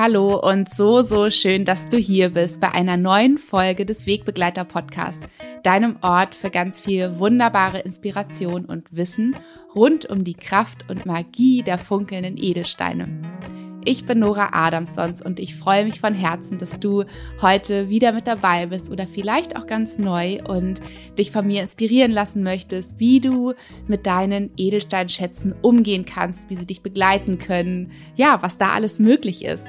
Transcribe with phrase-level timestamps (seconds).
[0.00, 4.62] Hallo und so, so schön, dass du hier bist bei einer neuen Folge des Wegbegleiter
[4.62, 5.26] Podcasts,
[5.64, 9.34] deinem Ort für ganz viel wunderbare Inspiration und Wissen
[9.74, 13.08] rund um die Kraft und Magie der funkelnden Edelsteine.
[13.84, 17.04] Ich bin Nora Adamsons und ich freue mich von Herzen, dass du
[17.40, 20.80] heute wieder mit dabei bist oder vielleicht auch ganz neu und
[21.16, 23.54] dich von mir inspirieren lassen möchtest, wie du
[23.86, 29.44] mit deinen Edelsteinschätzen umgehen kannst, wie sie dich begleiten können, ja, was da alles möglich
[29.44, 29.68] ist.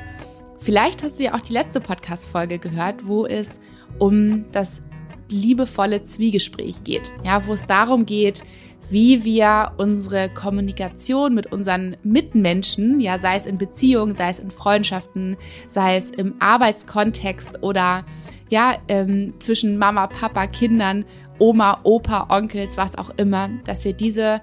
[0.58, 3.62] Vielleicht hast du ja auch die letzte Podcast-Folge gehört, wo es
[4.00, 4.82] um das
[5.30, 8.44] liebevolle Zwiegespräch geht, ja, wo es darum geht,
[8.90, 14.52] wie wir unsere Kommunikation mit unseren Mitmenschen, ja, sei es in Beziehungen, sei es in
[14.52, 18.06] Freundschaften, sei es im Arbeitskontext oder
[18.50, 21.06] ja, ähm, zwischen Mama, Papa, Kindern,
[21.38, 24.42] Oma, Opa, Onkels, was auch immer, dass wir diese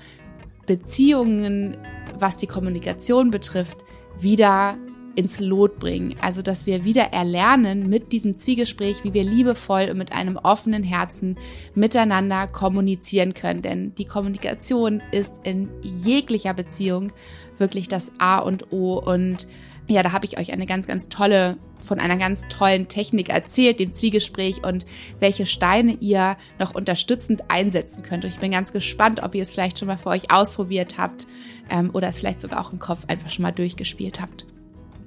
[0.67, 1.77] Beziehungen,
[2.19, 3.85] was die Kommunikation betrifft,
[4.19, 4.79] wieder
[5.17, 6.15] ins Lot bringen.
[6.21, 10.85] Also, dass wir wieder erlernen mit diesem Zwiegespräch, wie wir liebevoll und mit einem offenen
[10.85, 11.37] Herzen
[11.75, 13.63] miteinander kommunizieren können.
[13.63, 17.13] Denn die Kommunikation ist in jeglicher Beziehung
[17.59, 19.49] wirklich das A und O und
[19.89, 23.79] ja, da habe ich euch eine ganz, ganz tolle, von einer ganz tollen Technik erzählt,
[23.79, 24.85] dem Zwiegespräch und
[25.21, 28.25] welche Steine ihr noch unterstützend einsetzen könnt.
[28.25, 31.29] Und ich bin ganz gespannt, ob ihr es vielleicht schon mal für euch ausprobiert habt
[31.71, 34.47] ähm, oder es vielleicht sogar auch im Kopf einfach schon mal durchgespielt habt.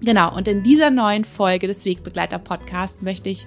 [0.01, 3.45] Genau, und in dieser neuen Folge des Wegbegleiter Podcasts möchte ich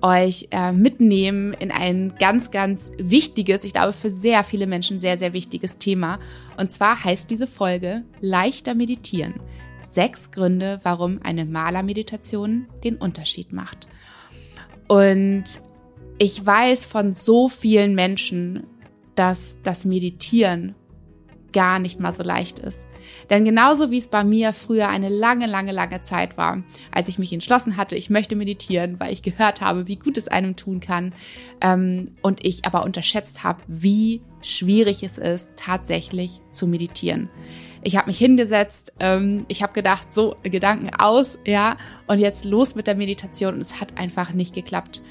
[0.00, 5.16] euch äh, mitnehmen in ein ganz, ganz wichtiges, ich glaube für sehr viele Menschen sehr,
[5.16, 6.18] sehr wichtiges Thema.
[6.56, 9.34] Und zwar heißt diese Folge Leichter meditieren.
[9.84, 13.86] Sechs Gründe, warum eine Malermeditation den Unterschied macht.
[14.88, 15.44] Und
[16.18, 18.66] ich weiß von so vielen Menschen,
[19.14, 20.74] dass das Meditieren
[21.52, 22.88] gar nicht mal so leicht ist.
[23.30, 27.18] Denn genauso wie es bei mir früher eine lange, lange, lange Zeit war, als ich
[27.18, 30.80] mich entschlossen hatte, ich möchte meditieren, weil ich gehört habe, wie gut es einem tun
[30.80, 31.14] kann,
[31.60, 37.30] ähm, und ich aber unterschätzt habe, wie schwierig es ist, tatsächlich zu meditieren.
[37.84, 41.76] Ich habe mich hingesetzt, ähm, ich habe gedacht, so Gedanken aus, ja,
[42.06, 45.02] und jetzt los mit der Meditation und es hat einfach nicht geklappt.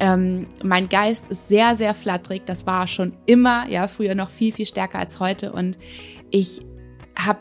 [0.00, 2.42] Ähm, mein Geist ist sehr, sehr flatterig.
[2.46, 5.52] Das war schon immer, ja, früher noch viel, viel stärker als heute.
[5.52, 5.78] Und
[6.30, 6.62] ich
[7.18, 7.40] habe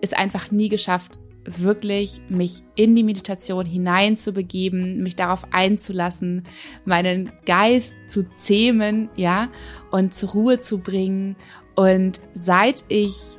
[0.00, 6.44] es einfach nie geschafft, wirklich mich in die Meditation hineinzubegeben, mich darauf einzulassen,
[6.84, 9.48] meinen Geist zu zähmen, ja,
[9.90, 11.36] und zur Ruhe zu bringen.
[11.74, 13.38] Und seit ich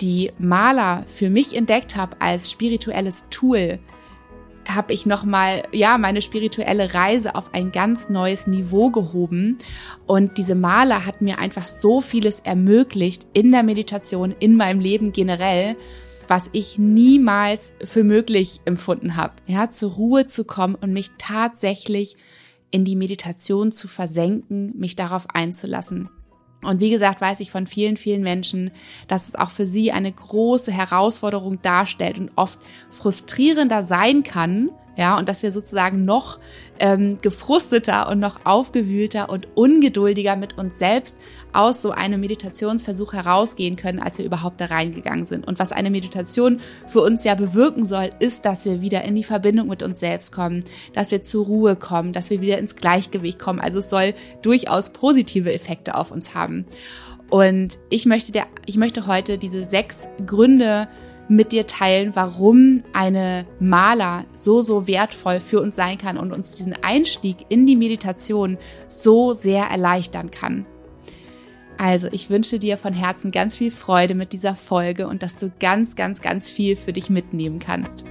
[0.00, 3.78] die Maler für mich entdeckt habe als spirituelles Tool,
[4.68, 9.58] habe ich noch mal ja meine spirituelle Reise auf ein ganz neues Niveau gehoben.
[10.06, 15.12] Und diese Maler hat mir einfach so vieles ermöglicht in der Meditation in meinem Leben
[15.12, 15.76] generell
[16.28, 22.16] was ich niemals für möglich empfunden habe ja zur Ruhe zu kommen und mich tatsächlich
[22.70, 26.10] in die Meditation zu versenken mich darauf einzulassen
[26.62, 28.70] und wie gesagt, weiß ich von vielen, vielen Menschen,
[29.08, 32.58] dass es auch für sie eine große Herausforderung darstellt und oft
[32.90, 36.38] frustrierender sein kann, ja, und dass wir sozusagen noch
[36.78, 41.18] ähm, gefrusteter und noch aufgewühlter und ungeduldiger mit uns selbst
[41.52, 45.46] aus so einem Meditationsversuch herausgehen können, als wir überhaupt da reingegangen sind.
[45.46, 49.24] Und was eine Meditation für uns ja bewirken soll, ist, dass wir wieder in die
[49.24, 50.64] Verbindung mit uns selbst kommen,
[50.94, 53.60] dass wir zur Ruhe kommen, dass wir wieder ins Gleichgewicht kommen.
[53.60, 56.66] Also es soll durchaus positive Effekte auf uns haben.
[57.28, 60.88] Und ich möchte der, ich möchte heute diese sechs Gründe
[61.28, 66.54] mit dir teilen, warum eine Maler so, so wertvoll für uns sein kann und uns
[66.54, 70.66] diesen Einstieg in die Meditation so sehr erleichtern kann.
[71.78, 75.52] Also, ich wünsche dir von Herzen ganz viel Freude mit dieser Folge und dass du
[75.60, 78.04] ganz, ganz, ganz viel für dich mitnehmen kannst.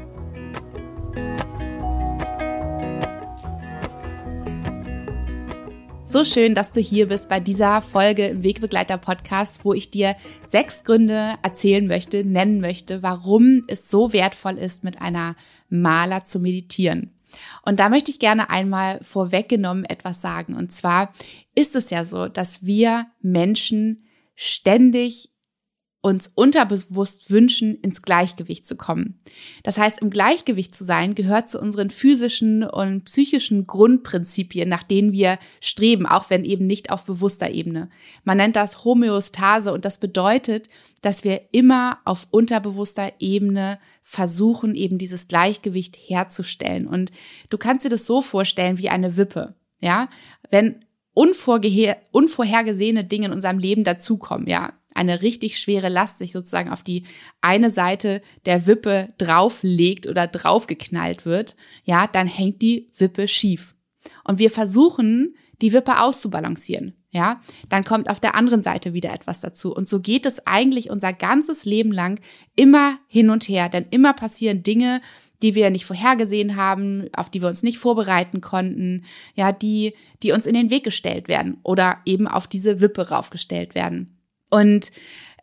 [6.08, 10.16] So schön, dass du hier bist bei dieser Folge im Wegbegleiter Podcast, wo ich dir
[10.44, 15.36] sechs Gründe erzählen möchte, nennen möchte, warum es so wertvoll ist, mit einer
[15.68, 17.12] Maler zu meditieren.
[17.64, 20.54] Und da möchte ich gerne einmal vorweggenommen etwas sagen.
[20.54, 21.12] Und zwar
[21.56, 24.06] ist es ja so, dass wir Menschen
[24.36, 25.32] ständig
[26.06, 29.20] uns unterbewusst wünschen, ins Gleichgewicht zu kommen.
[29.64, 35.14] Das heißt, im Gleichgewicht zu sein gehört zu unseren physischen und psychischen Grundprinzipien, nach denen
[35.14, 37.90] wir streben, auch wenn eben nicht auf bewusster Ebene.
[38.24, 40.70] Man nennt das Homöostase und das bedeutet,
[41.02, 46.86] dass wir immer auf unterbewusster Ebene versuchen, eben dieses Gleichgewicht herzustellen.
[46.86, 47.10] Und
[47.50, 49.56] du kannst dir das so vorstellen wie eine Wippe.
[49.82, 50.10] Ja,
[50.52, 50.86] wenn
[51.16, 57.04] unvorhergesehene Dinge in unserem Leben dazukommen, ja, eine richtig schwere Last sich sozusagen auf die
[57.42, 63.76] eine Seite der Wippe drauflegt oder draufgeknallt wird, ja, dann hängt die Wippe schief.
[64.24, 66.96] Und wir versuchen, die Wippe auszubalancieren.
[67.12, 67.40] Ja,
[67.70, 69.74] dann kommt auf der anderen Seite wieder etwas dazu.
[69.74, 72.20] Und so geht es eigentlich unser ganzes Leben lang
[72.58, 73.70] immer hin und her.
[73.70, 75.00] Denn immer passieren Dinge,
[75.42, 79.94] die wir nicht vorhergesehen haben, auf die wir uns nicht vorbereiten konnten, ja, die,
[80.24, 84.15] die uns in den Weg gestellt werden oder eben auf diese Wippe raufgestellt werden.
[84.50, 84.92] Und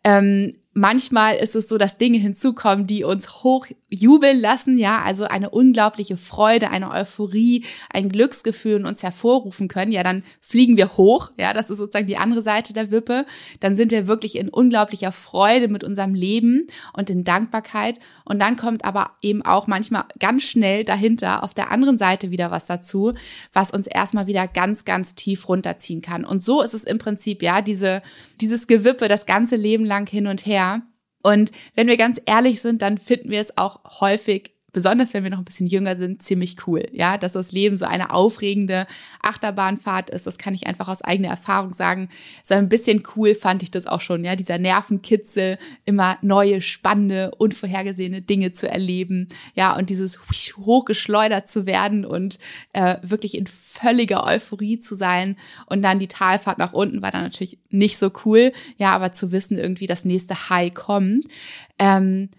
[0.03, 5.49] ähm, manchmal ist es so, dass Dinge hinzukommen, die uns hochjubeln lassen, ja, also eine
[5.49, 11.31] unglaubliche Freude, eine Euphorie, ein Glücksgefühl in uns hervorrufen können, ja, dann fliegen wir hoch,
[11.37, 13.25] ja, das ist sozusagen die andere Seite der Wippe,
[13.59, 17.99] dann sind wir wirklich in unglaublicher Freude mit unserem Leben und in Dankbarkeit.
[18.25, 22.51] Und dann kommt aber eben auch manchmal ganz schnell dahinter auf der anderen Seite wieder
[22.51, 23.13] was dazu,
[23.53, 26.25] was uns erstmal wieder ganz, ganz tief runterziehen kann.
[26.25, 28.01] Und so ist es im Prinzip, ja, diese,
[28.41, 30.62] dieses Gewippe das ganze Leben lang hin und her
[31.23, 35.31] und wenn wir ganz ehrlich sind, dann finden wir es auch häufig besonders wenn wir
[35.31, 36.89] noch ein bisschen jünger sind, ziemlich cool.
[36.91, 38.87] Ja, dass das Leben so eine aufregende
[39.21, 42.09] Achterbahnfahrt ist, das kann ich einfach aus eigener Erfahrung sagen.
[42.43, 47.31] So ein bisschen cool fand ich das auch schon, ja, dieser Nervenkitzel, immer neue, spannende,
[47.37, 50.19] unvorhergesehene Dinge zu erleben, ja, und dieses
[50.57, 52.39] hochgeschleudert zu werden und
[52.73, 55.37] äh, wirklich in völliger Euphorie zu sein.
[55.67, 59.31] Und dann die Talfahrt nach unten war dann natürlich nicht so cool, ja, aber zu
[59.31, 61.25] wissen, irgendwie das nächste High kommt.
[61.77, 62.29] Ähm,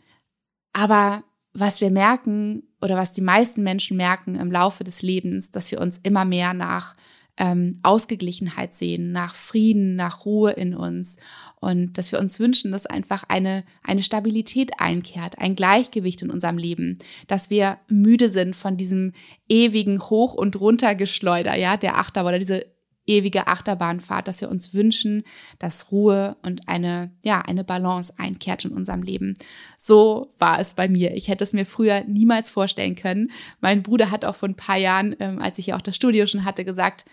[0.72, 1.22] aber
[1.54, 5.80] was wir merken oder was die meisten Menschen merken im Laufe des Lebens, dass wir
[5.80, 6.96] uns immer mehr nach
[7.36, 11.16] ähm, Ausgeglichenheit sehen, nach Frieden, nach Ruhe in uns
[11.60, 16.58] und dass wir uns wünschen, dass einfach eine, eine Stabilität einkehrt, ein Gleichgewicht in unserem
[16.58, 19.12] Leben, dass wir müde sind von diesem
[19.48, 22.73] ewigen Hoch- und Runtergeschleuder, ja, der Achterbahn oder diese
[23.06, 25.24] ewige Achterbahnfahrt, dass wir uns wünschen,
[25.58, 29.36] dass Ruhe und eine, ja, eine Balance einkehrt in unserem Leben.
[29.78, 31.14] So war es bei mir.
[31.14, 33.30] Ich hätte es mir früher niemals vorstellen können.
[33.60, 36.26] Mein Bruder hat auch vor ein paar Jahren, ähm, als ich ja auch das Studio
[36.26, 37.04] schon hatte, gesagt,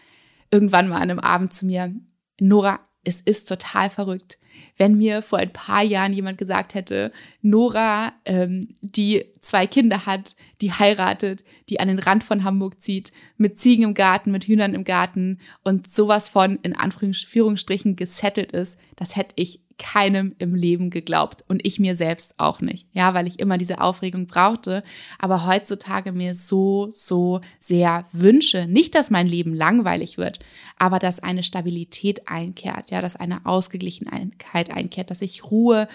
[0.49, 1.93] irgendwann mal an einem Abend zu mir,
[2.39, 4.37] Nora, es ist total verrückt
[4.77, 7.11] wenn mir vor ein paar Jahren jemand gesagt hätte,
[7.41, 13.11] Nora, ähm, die zwei Kinder hat, die heiratet, die an den Rand von Hamburg zieht,
[13.37, 18.79] mit Ziegen im Garten, mit Hühnern im Garten und sowas von in Anführungsstrichen gesettelt ist,
[18.95, 22.87] das hätte ich keinem im Leben geglaubt und ich mir selbst auch nicht.
[22.93, 24.83] Ja, weil ich immer diese Aufregung brauchte,
[25.17, 30.37] aber heutzutage mir so, so sehr wünsche, nicht, dass mein Leben langweilig wird,
[30.77, 35.87] aber dass eine Stabilität einkehrt, ja, dass eine Ausgeglichenheit einkehrt, dass ich Ruhe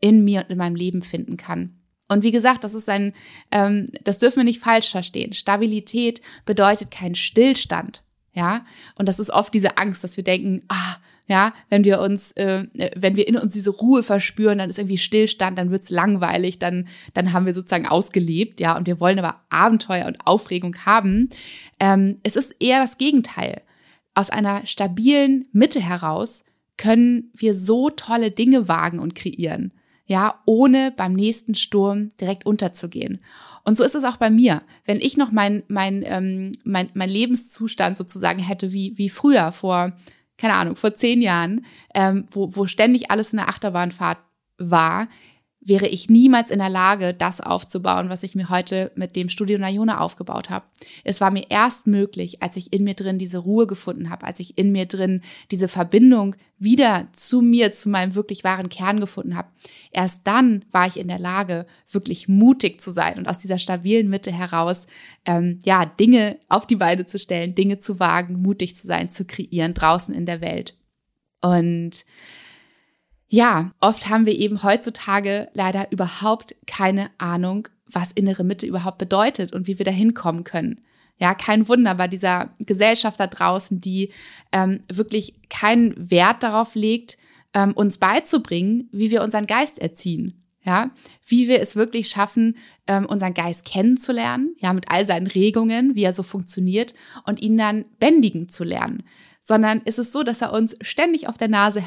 [0.00, 1.83] in mir und in meinem Leben finden kann.
[2.08, 3.12] Und wie gesagt, das ist ein,
[3.50, 5.32] ähm, das dürfen wir nicht falsch verstehen.
[5.32, 8.02] Stabilität bedeutet kein Stillstand,
[8.32, 8.64] ja.
[8.98, 10.96] Und das ist oft diese Angst, dass wir denken, ah,
[11.26, 12.66] ja, wenn wir uns, äh,
[12.96, 16.88] wenn wir in uns diese Ruhe verspüren, dann ist irgendwie Stillstand, dann wird's langweilig, dann,
[17.14, 21.30] dann haben wir sozusagen ausgelebt, ja, und wir wollen aber Abenteuer und Aufregung haben.
[21.80, 23.62] Ähm, es ist eher das Gegenteil.
[24.12, 26.44] Aus einer stabilen Mitte heraus
[26.76, 29.72] können wir so tolle Dinge wagen und kreieren,
[30.06, 33.22] ja, ohne beim nächsten Sturm direkt unterzugehen.
[33.64, 34.62] Und so ist es auch bei mir.
[34.84, 39.92] Wenn ich noch mein, mein, ähm, mein, mein Lebenszustand sozusagen hätte wie, wie früher, vor
[40.36, 44.18] keine Ahnung, vor zehn Jahren, ähm, wo, wo ständig alles in der Achterbahnfahrt
[44.58, 45.08] war,
[45.66, 49.58] wäre ich niemals in der Lage, das aufzubauen, was ich mir heute mit dem Studio
[49.58, 50.66] Nayona aufgebaut habe.
[51.04, 54.40] Es war mir erst möglich, als ich in mir drin diese Ruhe gefunden habe, als
[54.40, 59.36] ich in mir drin diese Verbindung wieder zu mir, zu meinem wirklich wahren Kern gefunden
[59.36, 59.48] habe.
[59.90, 64.08] Erst dann war ich in der Lage, wirklich mutig zu sein und aus dieser stabilen
[64.08, 64.86] Mitte heraus,
[65.24, 69.24] ähm, ja, Dinge auf die Beine zu stellen, Dinge zu wagen, mutig zu sein, zu
[69.24, 70.76] kreieren draußen in der Welt.
[71.40, 72.04] Und
[73.34, 79.52] ja, oft haben wir eben heutzutage leider überhaupt keine Ahnung, was innere Mitte überhaupt bedeutet
[79.52, 80.82] und wie wir da hinkommen können.
[81.18, 84.12] Ja, kein Wunder bei dieser Gesellschaft da draußen, die
[84.52, 87.18] ähm, wirklich keinen Wert darauf legt,
[87.54, 90.40] ähm, uns beizubringen, wie wir unseren Geist erziehen.
[90.62, 90.92] Ja,
[91.26, 96.04] wie wir es wirklich schaffen, ähm, unseren Geist kennenzulernen, ja, mit all seinen Regungen, wie
[96.04, 96.94] er so funktioniert
[97.26, 99.02] und ihn dann bändigen zu lernen
[99.44, 101.86] sondern ist es so, dass er uns ständig auf der Nase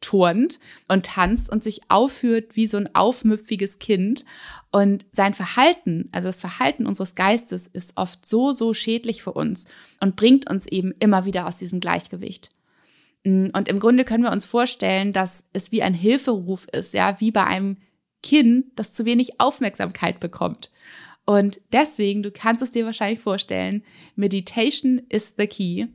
[0.00, 4.24] herumturnt und tanzt und sich aufführt wie so ein aufmüpfiges Kind.
[4.72, 9.66] Und sein Verhalten, also das Verhalten unseres Geistes, ist oft so, so schädlich für uns
[10.00, 12.50] und bringt uns eben immer wieder aus diesem Gleichgewicht.
[13.24, 17.30] Und im Grunde können wir uns vorstellen, dass es wie ein Hilferuf ist, ja, wie
[17.30, 17.76] bei einem
[18.22, 20.70] Kind, das zu wenig Aufmerksamkeit bekommt.
[21.26, 23.82] Und deswegen, du kannst es dir wahrscheinlich vorstellen,
[24.16, 25.86] Meditation is the key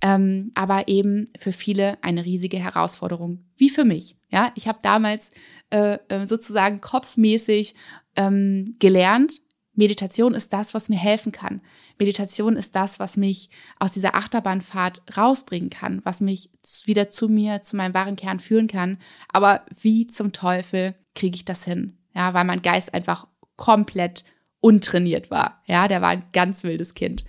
[0.00, 4.16] ähm, aber eben für viele eine riesige Herausforderung, wie für mich.
[4.30, 5.32] Ja, ich habe damals
[5.70, 7.74] äh, äh sozusagen kopfmäßig
[8.16, 9.40] ähm, gelernt,
[9.78, 11.60] Meditation ist das, was mir helfen kann.
[12.00, 16.50] Meditation ist das, was mich aus dieser Achterbahnfahrt rausbringen kann, was mich
[16.84, 18.98] wieder zu mir, zu meinem wahren Kern führen kann.
[19.28, 21.96] Aber wie zum Teufel kriege ich das hin?
[22.12, 24.24] Ja, weil mein Geist einfach komplett
[24.58, 25.62] untrainiert war.
[25.66, 27.24] Ja, der war ein ganz wildes Kind.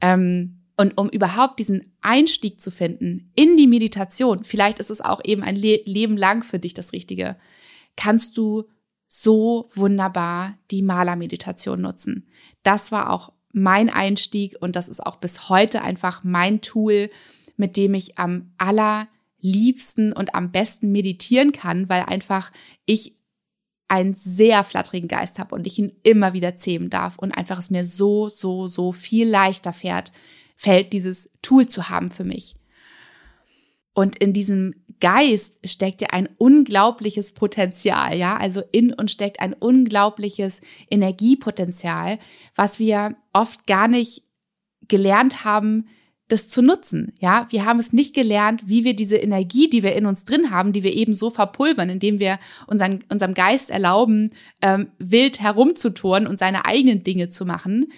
[0.00, 5.20] Ähm, und um überhaupt diesen Einstieg zu finden in die Meditation, vielleicht ist es auch
[5.24, 7.36] eben ein Le Leben lang für dich das Richtige,
[7.96, 8.64] kannst du
[9.06, 12.28] so wunderbar die Malermeditation nutzen.
[12.62, 17.10] Das war auch mein Einstieg und das ist auch bis heute einfach mein Tool,
[17.56, 22.50] mit dem ich am allerliebsten und am besten meditieren kann, weil einfach
[22.86, 23.18] ich
[23.88, 27.68] einen sehr flatterigen Geist habe und ich ihn immer wieder zähmen darf und einfach es
[27.68, 30.12] mir so, so, so viel leichter fährt,
[30.62, 32.54] fällt dieses Tool zu haben für mich.
[33.94, 39.52] Und in diesem Geist steckt ja ein unglaubliches Potenzial, ja, also in uns steckt ein
[39.54, 42.18] unglaubliches Energiepotenzial,
[42.54, 44.22] was wir oft gar nicht
[44.86, 45.88] gelernt haben,
[46.28, 47.12] das zu nutzen.
[47.18, 50.50] Ja, wir haben es nicht gelernt, wie wir diese Energie, die wir in uns drin
[50.50, 52.38] haben, die wir eben so verpulvern, indem wir
[52.68, 54.30] unseren, unserem Geist erlauben,
[54.62, 57.92] ähm, wild herumzutoren und seine eigenen Dinge zu machen,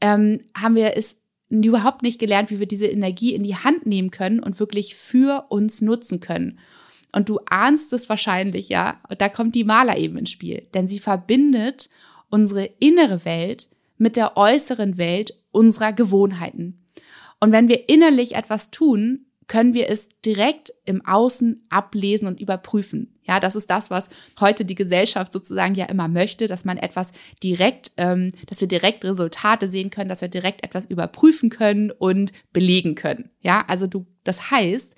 [0.00, 4.10] ähm, haben wir es überhaupt nicht gelernt, wie wir diese Energie in die Hand nehmen
[4.10, 6.58] können und wirklich für uns nutzen können.
[7.12, 10.98] Und du ahnst es wahrscheinlich, ja, da kommt die Maler eben ins Spiel, denn sie
[10.98, 11.88] verbindet
[12.30, 16.84] unsere innere Welt mit der äußeren Welt unserer Gewohnheiten.
[17.40, 23.14] Und wenn wir innerlich etwas tun, können wir es direkt im Außen ablesen und überprüfen.
[23.22, 24.08] Ja, das ist das, was
[24.40, 27.12] heute die Gesellschaft sozusagen ja immer möchte, dass man etwas
[27.42, 32.32] direkt, ähm, dass wir direkt Resultate sehen können, dass wir direkt etwas überprüfen können und
[32.52, 33.30] belegen können.
[33.40, 34.94] Ja, also du, das heißt,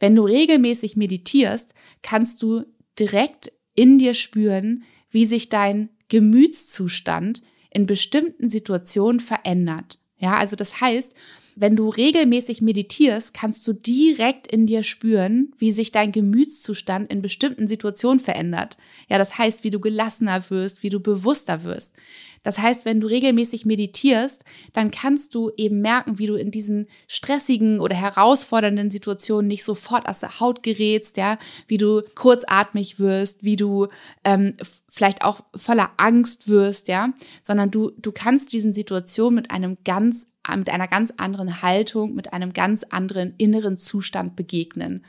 [0.00, 2.64] wenn du regelmäßig meditierst, kannst du
[2.98, 9.98] direkt in dir spüren, wie sich dein Gemütszustand in bestimmten Situationen verändert.
[10.18, 11.14] Ja, also das heißt,
[11.56, 17.22] wenn du regelmäßig meditierst, kannst du direkt in dir spüren, wie sich dein Gemütszustand in
[17.22, 18.76] bestimmten Situationen verändert.
[19.08, 21.94] Ja, das heißt, wie du gelassener wirst, wie du bewusster wirst.
[22.42, 24.42] Das heißt, wenn du regelmäßig meditierst,
[24.72, 30.08] dann kannst du eben merken, wie du in diesen stressigen oder herausfordernden Situationen nicht sofort
[30.08, 33.88] aus der Haut gerätst, ja, wie du kurzatmig wirst, wie du
[34.24, 34.54] ähm,
[34.88, 40.26] vielleicht auch voller Angst wirst, ja, sondern du du kannst diesen Situationen mit einem ganz
[40.56, 45.04] mit einer ganz anderen Haltung, mit einem ganz anderen inneren Zustand begegnen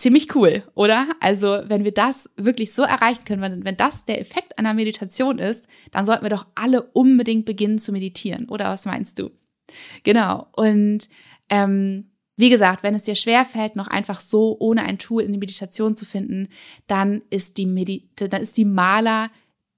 [0.00, 1.08] ziemlich cool, oder?
[1.20, 5.38] Also, wenn wir das wirklich so erreichen können, wenn, wenn das der Effekt einer Meditation
[5.38, 9.30] ist, dann sollten wir doch alle unbedingt beginnen zu meditieren, oder was meinst du?
[10.02, 10.48] Genau.
[10.56, 11.08] Und
[11.48, 15.38] ähm, wie gesagt, wenn es dir schwerfällt, noch einfach so ohne ein Tool in die
[15.38, 16.48] Meditation zu finden,
[16.86, 19.30] dann ist die Medi dann ist die Maler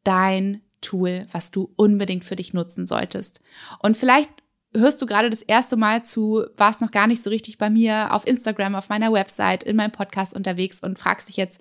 [0.05, 3.41] dein Tool, was du unbedingt für dich nutzen solltest.
[3.81, 4.31] Und vielleicht
[4.75, 8.13] hörst du gerade das erste Mal zu, warst noch gar nicht so richtig bei mir
[8.13, 11.61] auf Instagram, auf meiner Website, in meinem Podcast unterwegs und fragst dich jetzt,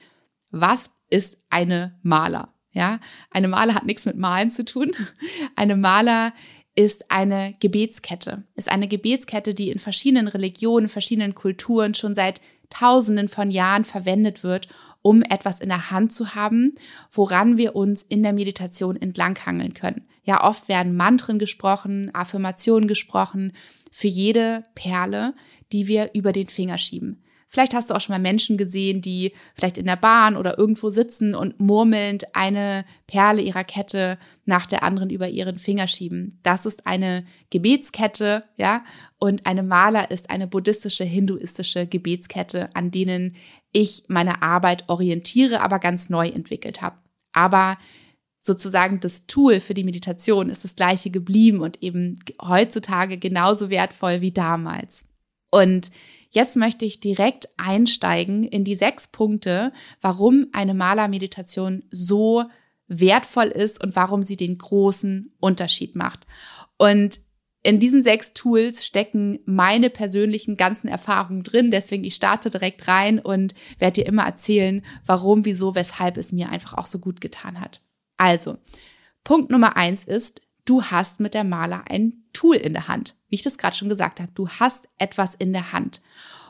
[0.49, 2.53] was ist eine Maler?
[2.73, 2.99] Ja,
[3.29, 4.95] eine Maler hat nichts mit Malen zu tun.
[5.57, 6.31] Eine Maler
[6.73, 13.27] ist eine Gebetskette, ist eine Gebetskette, die in verschiedenen Religionen, verschiedenen Kulturen schon seit Tausenden
[13.27, 14.69] von Jahren verwendet wird,
[15.01, 16.75] um etwas in der Hand zu haben,
[17.11, 20.07] woran wir uns in der Meditation entlanghangeln können.
[20.23, 23.53] Ja, oft werden Mantren gesprochen, Affirmationen gesprochen
[23.91, 25.33] für jede Perle,
[25.71, 27.23] die wir über den Finger schieben.
[27.53, 30.89] Vielleicht hast du auch schon mal Menschen gesehen, die vielleicht in der Bahn oder irgendwo
[30.89, 36.39] sitzen und murmelnd eine Perle ihrer Kette nach der anderen über ihren Finger schieben.
[36.43, 38.85] Das ist eine Gebetskette, ja,
[39.19, 43.35] und eine Maler ist eine buddhistische, hinduistische Gebetskette, an denen
[43.73, 46.99] ich meine Arbeit orientiere, aber ganz neu entwickelt habe.
[47.33, 47.77] Aber
[48.41, 54.21] sozusagen das Tool für die Meditation ist das gleiche geblieben und eben heutzutage genauso wertvoll
[54.21, 55.05] wie damals.
[55.51, 55.91] Und
[56.31, 59.71] jetzt möchte ich direkt einsteigen in die sechs Punkte,
[60.01, 62.45] warum eine Malermeditation so
[62.87, 66.25] wertvoll ist und warum sie den großen Unterschied macht.
[66.79, 67.19] Und
[67.61, 71.69] in diesen sechs Tools stecken meine persönlichen ganzen Erfahrungen drin.
[71.69, 76.49] Deswegen, ich starte direkt rein und werde dir immer erzählen, warum, wieso, weshalb es mir
[76.49, 77.81] einfach auch so gut getan hat.
[78.21, 78.59] Also,
[79.23, 83.15] Punkt Nummer eins ist, du hast mit der Maler ein Tool in der Hand.
[83.29, 86.03] Wie ich das gerade schon gesagt habe, du hast etwas in der Hand.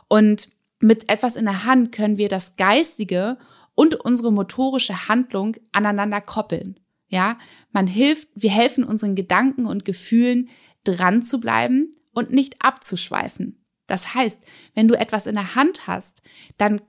[0.10, 0.50] Und
[0.82, 3.38] mit etwas in der Hand können wir das Geistige
[3.74, 6.78] und unsere motorische Handlung aneinander koppeln.
[7.08, 7.38] Ja,
[7.72, 10.50] man hilft, wir helfen unseren Gedanken und Gefühlen
[10.84, 13.64] dran zu bleiben und nicht abzuschweifen.
[13.88, 14.44] Das heißt,
[14.76, 16.22] wenn du etwas in der Hand hast,
[16.58, 16.82] dann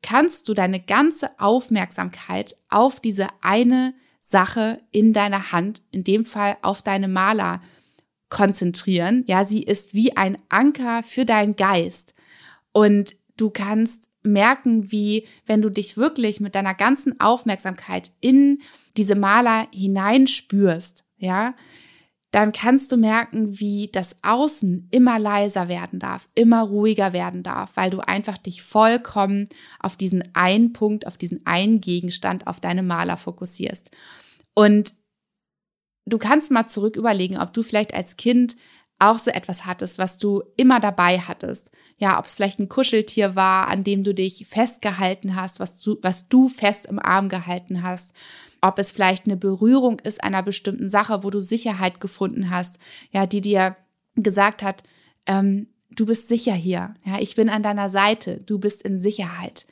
[0.00, 6.56] kannst du deine ganze Aufmerksamkeit auf diese eine Sache in deiner Hand, in dem Fall
[6.62, 7.60] auf deine Maler
[8.30, 9.24] konzentrieren.
[9.26, 12.14] Ja, sie ist wie ein Anker für deinen Geist.
[12.72, 18.62] Und du kannst merken, wie, wenn du dich wirklich mit deiner ganzen Aufmerksamkeit in
[18.96, 21.54] diese Maler hineinspürst, ja,
[22.32, 27.72] dann kannst du merken, wie das Außen immer leiser werden darf, immer ruhiger werden darf,
[27.76, 29.48] weil du einfach dich vollkommen
[29.78, 33.90] auf diesen einen Punkt, auf diesen einen Gegenstand, auf deine Maler fokussierst.
[34.54, 34.94] Und
[36.06, 38.56] du kannst mal zurück überlegen, ob du vielleicht als Kind
[38.98, 41.70] auch so etwas hattest, was du immer dabei hattest.
[41.98, 45.98] Ja, ob es vielleicht ein Kuscheltier war, an dem du dich festgehalten hast, was du,
[46.00, 48.14] was du fest im Arm gehalten hast.
[48.62, 52.78] Ob es vielleicht eine Berührung ist einer bestimmten Sache, wo du Sicherheit gefunden hast,
[53.10, 53.76] ja, die dir
[54.14, 54.82] gesagt hat,
[55.26, 59.66] ähm, du bist sicher hier, ja, ich bin an deiner Seite, du bist in Sicherheit.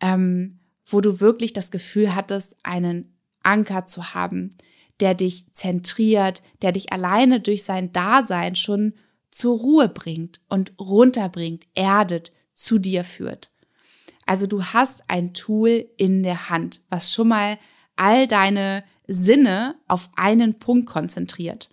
[0.00, 4.56] Ähm, wo du wirklich das Gefühl hattest, einen Anker zu haben,
[5.00, 8.94] der dich zentriert, der dich alleine durch sein Dasein schon
[9.30, 13.52] zur Ruhe bringt und runterbringt, erdet, zu dir führt.
[14.26, 17.58] Also du hast ein Tool in der Hand, was schon mal
[18.00, 21.68] all deine Sinne auf einen Punkt konzentriert.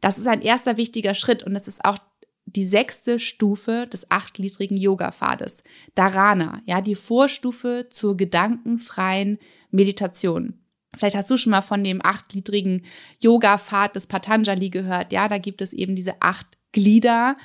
[0.00, 1.98] Das ist ein erster wichtiger Schritt und es ist auch
[2.44, 5.62] die sechste Stufe des achtliedrigen Yoga-Pfades,
[5.94, 9.38] Dharana, ja, die Vorstufe zur gedankenfreien
[9.70, 10.58] Meditation.
[10.94, 12.84] Vielleicht hast du schon mal von dem achtgliedrigen
[13.20, 15.12] Yoga-Pfad des Patanjali gehört.
[15.12, 17.36] Ja, da gibt es eben diese acht Glieder,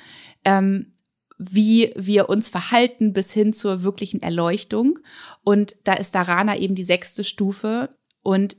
[0.44, 0.92] ähm,
[1.38, 4.98] wie wir uns verhalten bis hin zur wirklichen Erleuchtung.
[5.44, 8.56] Und da ist Dharana eben die sechste Stufe und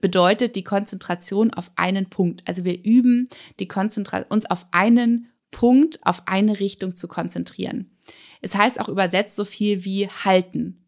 [0.00, 2.42] bedeutet die Konzentration auf einen Punkt.
[2.46, 3.28] Also wir üben
[3.60, 7.90] die Konzentra uns auf einen Punkt, auf eine Richtung zu konzentrieren.
[8.40, 10.86] Es heißt auch übersetzt so viel wie halten.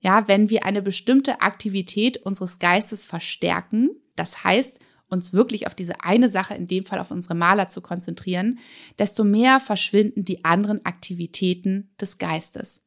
[0.00, 6.02] Ja, wenn wir eine bestimmte Aktivität unseres Geistes verstärken, das heißt, uns wirklich auf diese
[6.02, 8.58] eine Sache, in dem Fall auf unsere Maler zu konzentrieren,
[8.98, 12.84] desto mehr verschwinden die anderen Aktivitäten des Geistes.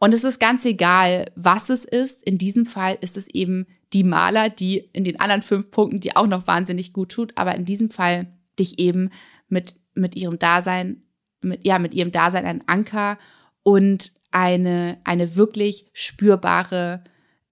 [0.00, 2.22] Und es ist ganz egal, was es ist.
[2.22, 6.16] In diesem Fall ist es eben die Maler, die in den anderen fünf Punkten, die
[6.16, 8.26] auch noch wahnsinnig gut tut, aber in diesem Fall
[8.58, 9.10] dich eben
[9.48, 11.02] mit, mit ihrem Dasein,
[11.40, 13.18] mit, ja, mit ihrem Dasein ein Anker
[13.62, 17.02] und eine, eine wirklich spürbare,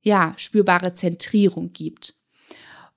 [0.03, 2.15] ja, spürbare Zentrierung gibt.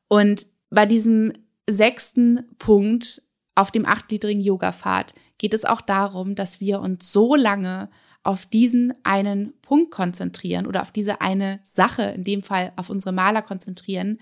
[0.08, 1.34] Und bei diesem
[1.69, 3.21] sechsten Punkt
[3.56, 7.89] auf dem achtgliedrigen Yoga-Pfad geht es auch darum, dass wir uns so lange
[8.21, 13.13] auf diesen einen Punkt konzentrieren oder auf diese eine Sache, in dem Fall auf unsere
[13.13, 14.19] Maler konzentrieren,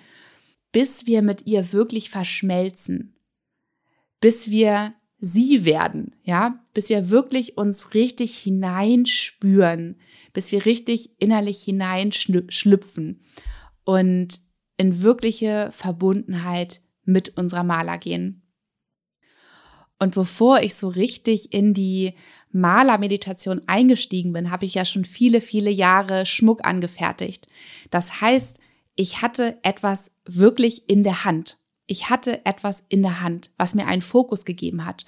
[0.72, 3.18] bis wir mit ihr wirklich verschmelzen,
[4.22, 10.00] bis wir sie werden, ja, bis wir wirklich uns richtig hineinspüren,
[10.34, 13.22] bis wir richtig innerlich hineinschlüpfen
[13.84, 14.40] und
[14.78, 18.47] in wirkliche Verbundenheit mit unserer Maler gehen.
[20.00, 22.14] Und bevor ich so richtig in die
[22.52, 27.48] Malermeditation eingestiegen bin, habe ich ja schon viele, viele Jahre Schmuck angefertigt.
[27.90, 28.60] Das heißt,
[28.96, 31.58] ich hatte etwas wirklich in der Hand
[31.88, 35.06] ich hatte etwas in der Hand, was mir einen Fokus gegeben hat.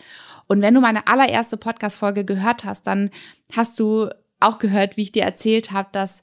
[0.48, 3.12] Und wenn du meine allererste Podcast-Folge gehört hast, dann
[3.54, 6.22] hast du auch gehört, wie ich dir erzählt habe, dass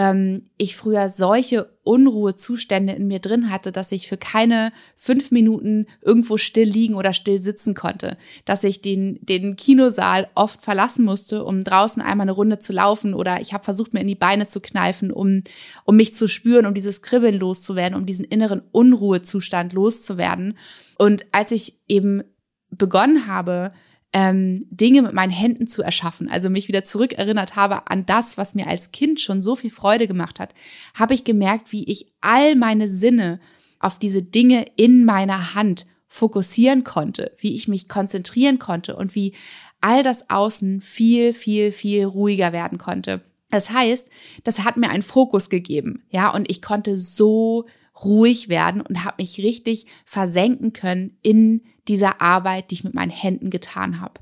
[0.00, 5.84] ähm, ich früher solche Unruhezustände in mir drin hatte, dass ich für keine fünf Minuten
[6.00, 11.44] irgendwo still liegen oder still sitzen konnte, dass ich den, den Kinosaal oft verlassen musste,
[11.44, 14.46] um draußen einmal eine Runde zu laufen oder ich habe versucht, mir in die Beine
[14.46, 15.42] zu kneifen, um,
[15.84, 20.56] um mich zu spüren, um dieses Kribbeln loszuwerden, um diesen inneren Unruhezustand loszuwerden.
[20.96, 22.22] Und als ich eben
[22.70, 23.72] begonnen habe,
[24.12, 28.54] ähm, Dinge mit meinen Händen zu erschaffen, also mich wieder zurückerinnert habe an das, was
[28.54, 30.54] mir als Kind schon so viel Freude gemacht hat,
[30.94, 33.40] habe ich gemerkt, wie ich all meine Sinne
[33.78, 39.32] auf diese Dinge in meiner Hand fokussieren konnte, wie ich mich konzentrieren konnte und wie
[39.80, 43.22] all das Außen viel, viel, viel ruhiger werden konnte.
[43.50, 44.10] Das heißt,
[44.44, 47.66] das hat mir einen Fokus gegeben, ja, und ich konnte so
[48.04, 53.10] ruhig werden und habe mich richtig versenken können in dieser Arbeit, die ich mit meinen
[53.10, 54.20] Händen getan habe.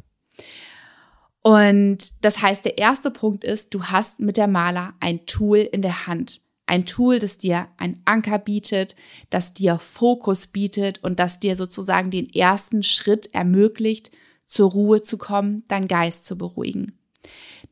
[1.42, 5.82] Und das heißt, der erste Punkt ist, du hast mit der Maler ein Tool in
[5.82, 6.42] der Hand.
[6.66, 8.94] Ein Tool, das dir ein Anker bietet,
[9.30, 14.10] das dir Fokus bietet und das dir sozusagen den ersten Schritt ermöglicht,
[14.44, 16.98] zur Ruhe zu kommen, deinen Geist zu beruhigen.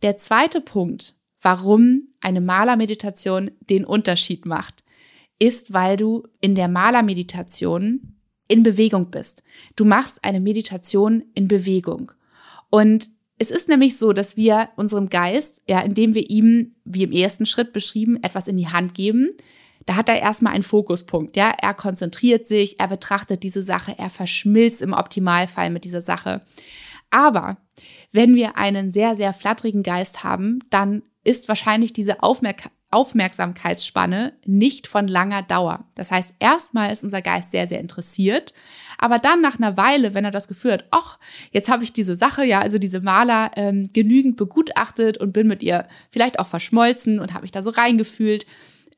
[0.03, 4.85] Der zweite Punkt, warum eine Malermeditation den Unterschied macht,
[5.39, 8.17] ist, weil du in der Malermeditation
[8.49, 9.43] in Bewegung bist.
[9.75, 12.13] Du machst eine Meditation in Bewegung.
[12.71, 17.13] Und Es ist nämlich so, dass wir unserem Geist, ja, indem wir ihm, wie im
[17.13, 19.31] ersten Schritt beschrieben, etwas in die Hand geben,
[19.85, 21.53] da hat er erstmal einen Fokuspunkt, ja.
[21.61, 26.43] Er konzentriert sich, er betrachtet diese Sache, er verschmilzt im Optimalfall mit dieser Sache.
[27.11, 27.59] Aber
[28.11, 34.87] wenn wir einen sehr, sehr flatterigen Geist haben, dann ist wahrscheinlich diese Aufmerk Aufmerksamkeitsspanne nicht
[34.87, 35.85] von langer Dauer.
[35.95, 38.55] Das heißt, erstmal ist unser Geist sehr, sehr interessiert,
[38.97, 41.19] aber dann nach einer Weile, wenn er das Gefühl hat, ach,
[41.53, 45.63] jetzt habe ich diese Sache, ja, also diese Maler ähm, genügend begutachtet und bin mit
[45.63, 48.47] ihr vielleicht auch verschmolzen und habe mich da so reingefühlt,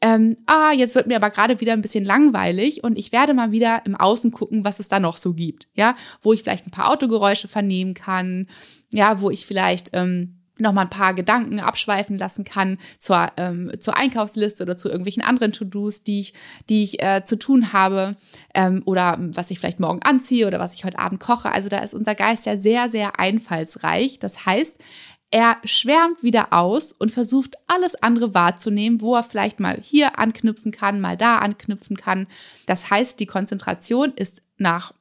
[0.01, 3.51] ähm, ah, jetzt wird mir aber gerade wieder ein bisschen langweilig und ich werde mal
[3.51, 6.71] wieder im Außen gucken, was es da noch so gibt, ja, wo ich vielleicht ein
[6.71, 8.47] paar Autogeräusche vernehmen kann,
[8.93, 13.73] ja, wo ich vielleicht ähm, noch mal ein paar Gedanken abschweifen lassen kann zur, ähm,
[13.79, 16.35] zur Einkaufsliste oder zu irgendwelchen anderen To-Dos, die ich,
[16.69, 18.17] die ich äh, zu tun habe
[18.55, 21.53] ähm, oder was ich vielleicht morgen anziehe oder was ich heute Abend koche.
[21.53, 24.19] Also da ist unser Geist ja sehr, sehr einfallsreich.
[24.19, 24.83] Das heißt,
[25.31, 30.73] er schwärmt wieder aus und versucht alles andere wahrzunehmen, wo er vielleicht mal hier anknüpfen
[30.73, 32.27] kann, mal da anknüpfen kann.
[32.67, 34.93] Das heißt, die Konzentration ist nach,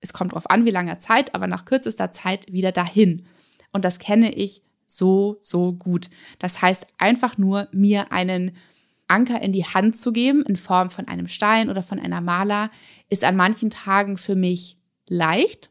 [0.00, 3.26] es kommt darauf an, wie lange Zeit, aber nach kürzester Zeit wieder dahin.
[3.72, 6.08] Und das kenne ich so, so gut.
[6.38, 8.56] Das heißt, einfach nur mir einen
[9.06, 12.70] Anker in die Hand zu geben, in Form von einem Stein oder von einer Maler,
[13.10, 15.70] ist an manchen Tagen für mich leicht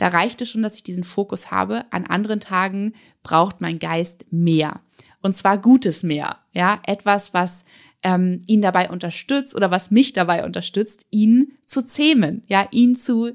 [0.00, 1.84] da reicht es schon, dass ich diesen Fokus habe.
[1.90, 4.80] An anderen Tagen braucht mein Geist mehr.
[5.20, 6.38] Und zwar Gutes mehr.
[6.52, 7.66] Ja, etwas, was
[8.02, 13.32] ähm, ihn dabei unterstützt oder was mich dabei unterstützt, ihn zu zähmen, ja, ihn zu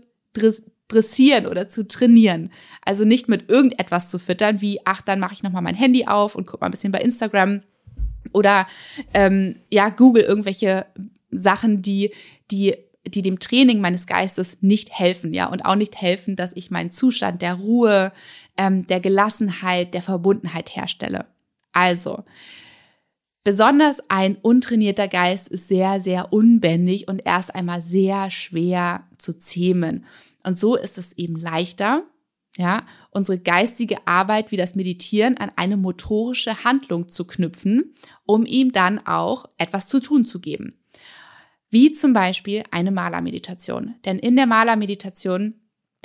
[0.87, 2.51] dressieren oder zu trainieren.
[2.83, 6.35] Also nicht mit irgendetwas zu füttern, wie, ach, dann mache ich nochmal mein Handy auf
[6.35, 7.61] und guck mal ein bisschen bei Instagram
[8.33, 8.67] oder
[9.13, 10.85] ähm, ja, Google irgendwelche
[11.31, 12.11] Sachen, die,
[12.51, 12.75] die
[13.07, 16.91] die dem Training meines Geistes nicht helfen, ja, und auch nicht helfen, dass ich meinen
[16.91, 18.11] Zustand der Ruhe,
[18.57, 21.25] ähm, der Gelassenheit, der Verbundenheit herstelle.
[21.71, 22.23] Also,
[23.43, 30.05] besonders ein untrainierter Geist ist sehr, sehr unbändig und erst einmal sehr schwer zu zähmen.
[30.45, 32.03] Und so ist es eben leichter,
[32.57, 37.93] ja, unsere geistige Arbeit wie das Meditieren an eine motorische Handlung zu knüpfen,
[38.25, 40.79] um ihm dann auch etwas zu tun zu geben
[41.75, 43.95] wie zum Beispiel eine Malermeditation.
[44.05, 45.55] Denn in der Malermeditation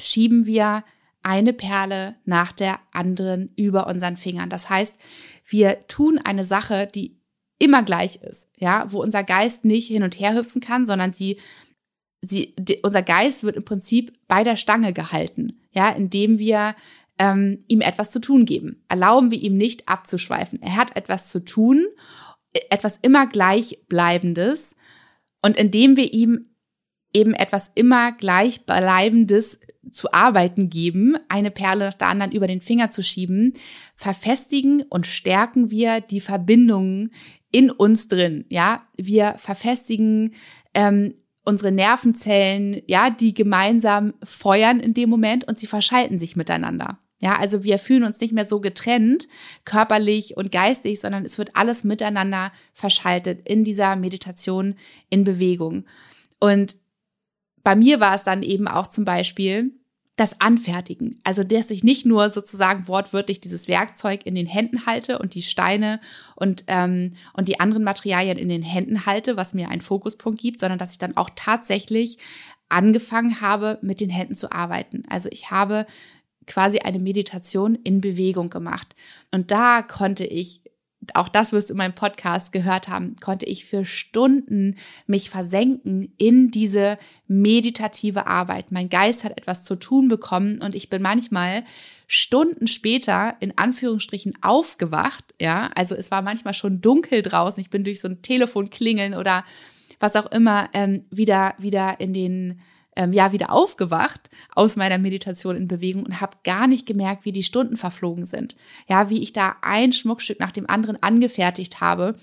[0.00, 0.82] schieben wir
[1.22, 4.50] eine Perle nach der anderen über unseren Fingern.
[4.50, 4.98] Das heißt,
[5.44, 7.20] wir tun eine Sache, die
[7.60, 11.38] immer gleich ist, ja, wo unser Geist nicht hin und her hüpfen kann, sondern sie,
[12.22, 16.74] sie, die, unser Geist wird im Prinzip bei der Stange gehalten, ja, indem wir
[17.18, 18.82] ähm, ihm etwas zu tun geben.
[18.88, 20.60] Erlauben wir ihm nicht abzuschweifen.
[20.62, 21.86] Er hat etwas zu tun,
[22.70, 24.76] etwas immer gleichbleibendes,
[25.42, 26.50] und indem wir ihm
[27.12, 32.90] eben etwas immer gleichbleibendes zu arbeiten geben, eine Perle nach der anderen über den Finger
[32.90, 33.54] zu schieben,
[33.96, 37.12] verfestigen und stärken wir die Verbindungen
[37.50, 38.44] in uns drin.
[38.48, 40.34] Ja, wir verfestigen
[40.74, 46.98] ähm, unsere Nervenzellen, ja, die gemeinsam feuern in dem Moment und sie verschalten sich miteinander.
[47.22, 49.28] Ja, also wir fühlen uns nicht mehr so getrennt,
[49.64, 54.76] körperlich und geistig, sondern es wird alles miteinander verschaltet in dieser Meditation
[55.10, 55.84] in Bewegung.
[56.38, 56.76] Und
[57.62, 59.72] bei mir war es dann eben auch zum Beispiel
[60.20, 61.18] das Anfertigen.
[61.24, 65.40] Also, dass ich nicht nur sozusagen wortwörtlich dieses Werkzeug in den Händen halte und die
[65.40, 65.98] Steine
[66.36, 70.60] und, ähm, und die anderen Materialien in den Händen halte, was mir einen Fokuspunkt gibt,
[70.60, 72.18] sondern dass ich dann auch tatsächlich
[72.68, 75.04] angefangen habe, mit den Händen zu arbeiten.
[75.08, 75.86] Also ich habe
[76.46, 78.94] quasi eine Meditation in Bewegung gemacht.
[79.30, 80.60] Und da konnte ich
[81.14, 86.12] auch das wirst du in meinem Podcast gehört haben, konnte ich für Stunden mich versenken
[86.18, 88.70] in diese meditative Arbeit.
[88.70, 91.64] Mein Geist hat etwas zu tun bekommen und ich bin manchmal
[92.06, 95.24] Stunden später in Anführungsstrichen aufgewacht.
[95.40, 97.60] Ja, also es war manchmal schon dunkel draußen.
[97.60, 99.44] Ich bin durch so ein Telefon klingeln oder
[100.00, 102.60] was auch immer ähm, wieder wieder in den
[102.96, 107.32] ähm, ja wieder aufgewacht aus meiner Meditation in Bewegung und habe gar nicht gemerkt, wie
[107.32, 108.56] die Stunden verflogen sind.
[108.88, 112.16] Ja, wie ich da ein Schmuckstück nach dem anderen angefertigt habe,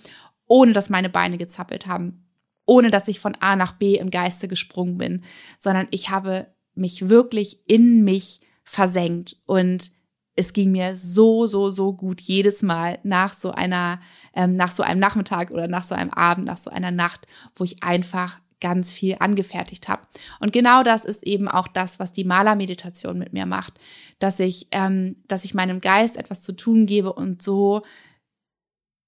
[0.45, 2.25] ohne dass meine Beine gezappelt haben,
[2.65, 5.23] ohne dass ich von A nach B im Geiste gesprungen bin,
[5.57, 9.91] sondern ich habe mich wirklich in mich versenkt und
[10.35, 13.99] es ging mir so, so, so gut jedes Mal nach so einer,
[14.35, 17.25] ähm, nach so einem Nachmittag oder nach so einem Abend, nach so einer Nacht,
[17.55, 20.01] wo ich einfach ganz viel angefertigt habe.
[20.39, 23.79] Und genau das ist eben auch das, was die Malermeditation mit mir macht,
[24.19, 27.83] dass ich, ähm, dass ich meinem Geist etwas zu tun gebe und so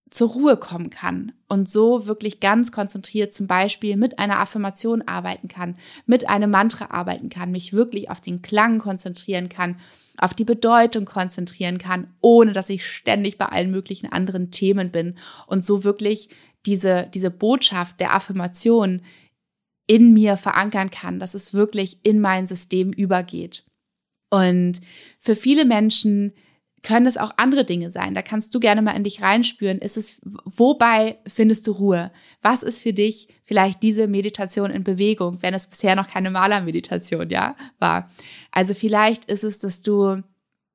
[0.09, 5.47] zur Ruhe kommen kann und so wirklich ganz konzentriert zum Beispiel mit einer Affirmation arbeiten
[5.47, 9.79] kann, mit einem Mantra arbeiten kann, mich wirklich auf den Klang konzentrieren kann,
[10.17, 15.15] auf die Bedeutung konzentrieren kann, ohne dass ich ständig bei allen möglichen anderen Themen bin
[15.47, 16.29] und so wirklich
[16.65, 19.01] diese, diese Botschaft der Affirmation
[19.89, 23.65] in mir verankern kann, dass es wirklich in mein System übergeht.
[24.30, 24.82] Und
[25.19, 26.34] für viele Menschen
[26.84, 28.13] können es auch andere Dinge sein.
[28.13, 29.80] Da kannst du gerne mal in dich reinspüren.
[29.80, 32.12] Ist es, wobei findest du Ruhe?
[32.43, 37.32] Was ist für dich vielleicht diese Meditation in Bewegung, wenn es bisher noch keine Malermeditation,
[37.32, 38.12] ja, war?
[38.52, 40.21] Also vielleicht ist es, dass du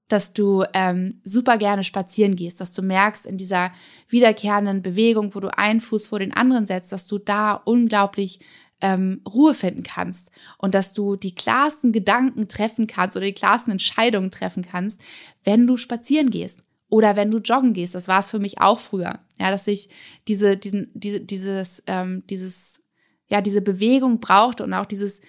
[0.09, 3.73] dass du ähm, super gerne spazieren gehst, dass du merkst in dieser
[4.09, 8.41] wiederkehrenden Bewegung, wo du einen Fuß vor den anderen setzt, dass du da unglaublich
[8.81, 13.73] ähm, Ruhe finden kannst und dass du die klarsten Gedanken treffen kannst oder die klarsten
[13.73, 15.01] Entscheidungen treffen kannst,
[15.45, 17.95] wenn du spazieren gehst oder wenn du joggen gehst.
[17.95, 19.89] Das war es für mich auch früher, ja, dass ich
[20.29, 22.83] diese, diesen, diese, dieses, ähm, dieses,
[23.29, 25.21] ja, diese Bewegung brauchte und auch dieses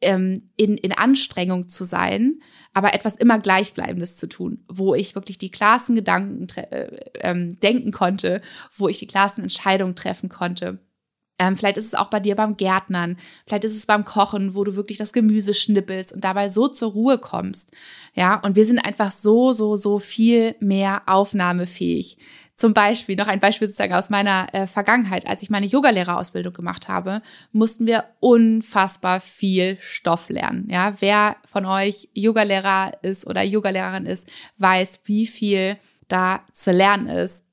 [0.00, 2.40] ähm, in, in Anstrengung zu sein,
[2.72, 7.90] aber etwas immer Gleichbleibendes zu tun, wo ich wirklich die klarsten Gedanken äh, ähm, denken
[7.90, 8.40] konnte,
[8.76, 10.78] wo ich die klarsten Entscheidungen treffen konnte.
[11.38, 14.64] Ähm, vielleicht ist es auch bei dir beim Gärtnern, vielleicht ist es beim Kochen, wo
[14.64, 17.70] du wirklich das Gemüse schnippelst und dabei so zur Ruhe kommst.
[18.14, 22.18] Ja, und wir sind einfach so, so, so viel mehr aufnahmefähig.
[22.58, 26.88] Zum Beispiel, noch ein Beispiel sozusagen aus meiner äh, Vergangenheit, als ich meine Yogalehrerausbildung gemacht
[26.88, 27.22] habe,
[27.52, 30.66] mussten wir unfassbar viel Stoff lernen.
[30.68, 35.76] Ja, wer von euch Yogalehrer ist oder Yogalehrerin ist, weiß, wie viel
[36.08, 37.46] da zu lernen ist.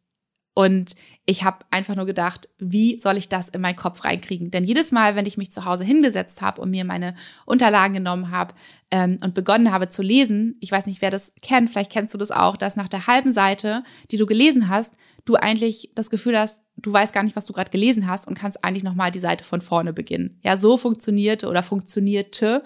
[0.55, 0.95] Und
[1.27, 4.51] ich habe einfach nur gedacht, wie soll ich das in meinen Kopf reinkriegen?
[4.51, 8.29] Denn jedes Mal, wenn ich mich zu Hause hingesetzt habe und mir meine Unterlagen genommen
[8.29, 8.53] habe
[8.91, 12.19] ähm, und begonnen habe zu lesen, ich weiß nicht, wer das kennt, vielleicht kennst du
[12.19, 16.37] das auch, dass nach der halben Seite, die du gelesen hast, du eigentlich das Gefühl
[16.37, 19.19] hast, du weißt gar nicht, was du gerade gelesen hast und kannst eigentlich nochmal die
[19.19, 20.39] Seite von vorne beginnen.
[20.43, 22.63] Ja, so funktionierte oder funktionierte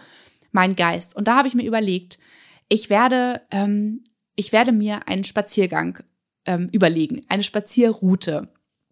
[0.52, 1.16] mein Geist.
[1.16, 2.20] Und da habe ich mir überlegt,
[2.68, 4.04] ich werde, ähm,
[4.36, 6.04] ich werde mir einen Spaziergang
[6.50, 8.50] ähm, überlegen, eine Spazierroute.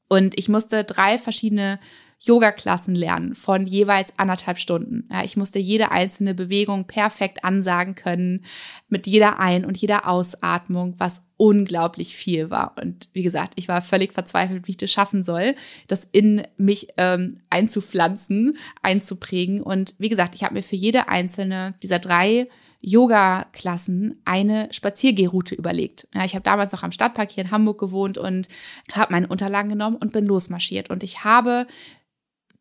[0.08, 1.80] Und ich musste drei verschiedene
[2.20, 5.08] Yoga-Klassen lernen von jeweils anderthalb Stunden.
[5.12, 8.46] Ja, ich musste jede einzelne Bewegung perfekt ansagen können,
[8.90, 12.76] mit jeder Ein- und jeder Ausatmung, was unglaublich viel war.
[12.82, 15.56] Und wie gesagt, ich war völlig verzweifelt, wie ich das schaffen soll,
[15.88, 19.62] das in mich ähm, einzupflanzen, einzuprägen.
[19.62, 22.48] Und wie gesagt, ich habe mir für jede einzelne dieser drei
[22.82, 26.08] Yoga-Klassen eine Spaziergehroute überlegt.
[26.14, 28.48] Ja, ich habe damals noch am Stadtpark hier in Hamburg gewohnt und
[28.92, 30.90] habe meine Unterlagen genommen und bin losmarschiert.
[30.90, 31.68] Und ich habe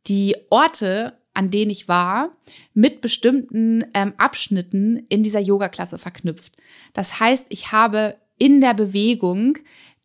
[0.07, 2.31] die Orte, an denen ich war,
[2.73, 6.55] mit bestimmten ähm, Abschnitten in dieser Yoga-Klasse verknüpft.
[6.95, 9.59] Das heißt, ich habe in der Bewegung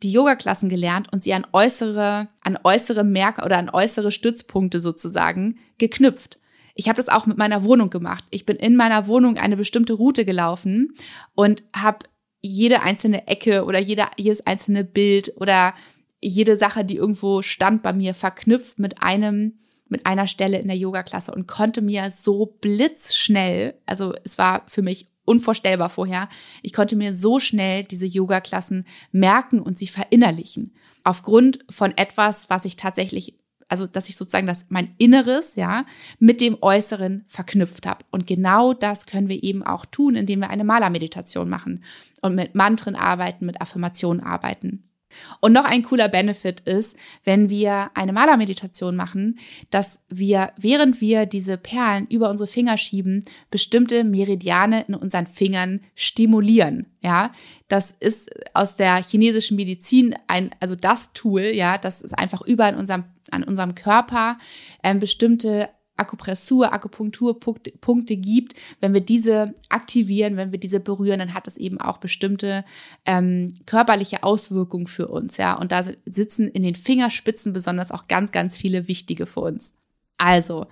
[0.03, 5.59] die Yoga-Klassen gelernt und sie an äußere, an äußere Merker oder an äußere Stützpunkte sozusagen
[5.77, 6.40] geknüpft.
[6.75, 8.23] Ich habe das auch mit meiner Wohnung gemacht.
[8.29, 10.93] Ich bin in meiner Wohnung eine bestimmte Route gelaufen
[11.35, 12.05] und habe
[12.41, 15.73] jede einzelne Ecke oder jeder, jedes einzelne Bild oder
[16.21, 19.57] jede Sache, die irgendwo stand bei mir, verknüpft mit einem
[19.91, 24.81] mit einer Stelle in der Yoga-Klasse und konnte mir so blitzschnell, also es war für
[24.81, 26.29] mich unvorstellbar vorher,
[26.61, 30.73] ich konnte mir so schnell diese Yoga-Klassen merken und sie verinnerlichen.
[31.03, 33.35] Aufgrund von etwas, was ich tatsächlich
[33.71, 35.85] also dass ich sozusagen das mein Inneres ja
[36.19, 38.03] mit dem Äußeren verknüpft habe.
[38.11, 41.83] Und genau das können wir eben auch tun, indem wir eine Malermeditation machen
[42.21, 44.90] und mit Mantren arbeiten, mit Affirmationen arbeiten.
[45.39, 51.25] Und noch ein cooler Benefit ist, wenn wir eine Malermeditation machen, dass wir, während wir
[51.25, 56.87] diese Perlen über unsere Finger schieben, bestimmte Meridiane in unseren Fingern stimulieren.
[57.01, 57.31] Ja,
[57.67, 62.73] das ist aus der chinesischen Medizin ein, also das Tool, ja, das ist einfach überall
[62.73, 64.37] in unserem, an unserem Körper
[64.83, 65.69] ähm, bestimmte
[66.01, 71.79] Akupressur, Akupunkturpunkte gibt, wenn wir diese aktivieren, wenn wir diese berühren, dann hat das eben
[71.79, 72.65] auch bestimmte
[73.05, 75.55] ähm, körperliche Auswirkungen für uns, ja.
[75.55, 79.77] Und da sitzen in den Fingerspitzen besonders auch ganz, ganz viele wichtige für uns.
[80.17, 80.67] Also,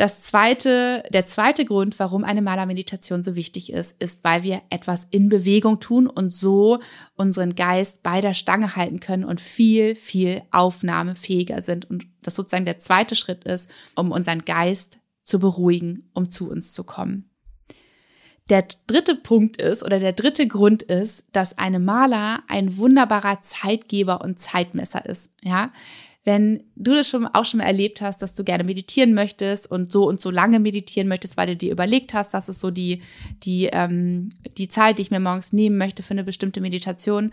[0.00, 5.06] das zweite, der zweite Grund, warum eine Malermeditation so wichtig ist, ist, weil wir etwas
[5.10, 6.78] in Bewegung tun und so
[7.16, 11.90] unseren Geist bei der Stange halten können und viel, viel aufnahmefähiger sind.
[11.90, 16.72] Und das sozusagen der zweite Schritt ist, um unseren Geist zu beruhigen, um zu uns
[16.72, 17.28] zu kommen.
[18.48, 24.22] Der dritte Punkt ist oder der dritte Grund ist, dass eine Maler ein wunderbarer Zeitgeber
[24.22, 25.34] und Zeitmesser ist.
[25.42, 25.72] Ja,
[26.24, 29.90] wenn du das schon auch schon mal erlebt hast, dass du gerne meditieren möchtest und
[29.90, 33.02] so und so lange meditieren möchtest, weil du dir überlegt hast, das ist so die,
[33.42, 37.32] die, ähm, die Zeit, die ich mir morgens nehmen möchte für eine bestimmte Meditation,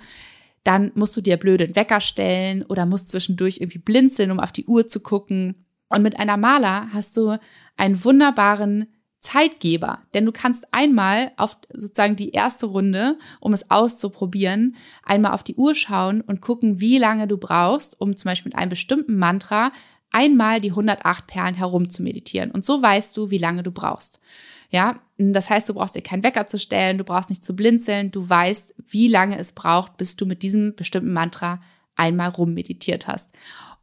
[0.64, 4.66] dann musst du dir blöden Wecker stellen oder musst zwischendurch irgendwie blinzeln, um auf die
[4.66, 5.66] Uhr zu gucken.
[5.90, 7.38] Und mit einer Maler hast du
[7.76, 8.88] einen wunderbaren
[9.28, 15.44] Zeitgeber, denn du kannst einmal auf sozusagen die erste Runde, um es auszuprobieren, einmal auf
[15.44, 19.18] die Uhr schauen und gucken, wie lange du brauchst, um zum Beispiel mit einem bestimmten
[19.18, 19.74] Mantra
[20.12, 22.52] einmal die 108 Perlen herum zu meditieren.
[22.52, 24.22] Und so weißt du, wie lange du brauchst.
[24.70, 28.12] Ja, das heißt, du brauchst dir keinen Wecker zu stellen, du brauchst nicht zu blinzeln,
[28.12, 31.60] du weißt, wie lange es braucht, bis du mit diesem bestimmten Mantra
[31.98, 33.32] einmal rummeditiert hast.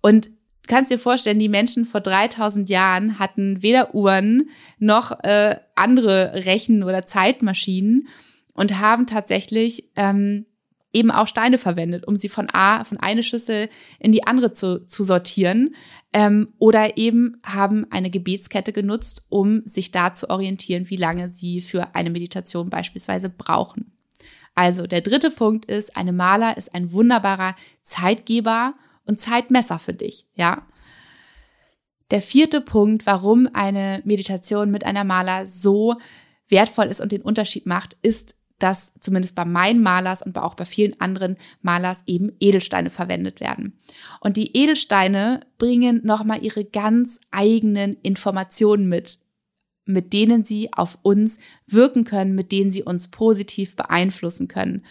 [0.01, 0.31] Und
[0.65, 4.49] Du kannst dir vorstellen, die Menschen vor 3000 Jahren hatten weder Uhren
[4.79, 8.09] noch äh, andere Rechen- oder Zeitmaschinen
[8.55, 10.47] und haben tatsächlich ähm,
[10.95, 14.87] eben auch Steine verwendet, um sie von A, von eine Schüssel in die andere zu,
[14.87, 15.75] zu sortieren.
[16.15, 21.61] Ähm, oder eben haben eine Gebetskette genutzt, um sich da zu orientieren, wie lange sie
[21.61, 23.93] für eine Meditation beispielsweise brauchen.
[24.55, 28.73] Also der dritte Punkt ist, eine Maler ist ein wunderbarer Zeitgeber
[29.07, 30.67] und Zeitmesser für dich, ja.
[32.11, 35.97] Der vierte Punkt, warum eine Meditation mit einer Maler so
[36.49, 40.65] wertvoll ist und den Unterschied macht, ist, dass zumindest bei meinen Malers und auch bei
[40.65, 43.79] vielen anderen Malers eben Edelsteine verwendet werden.
[44.21, 49.19] Und die Edelsteine bringen nochmal ihre ganz eigenen Informationen mit,
[49.87, 54.85] mit denen sie auf uns wirken können, mit denen sie uns positiv beeinflussen können.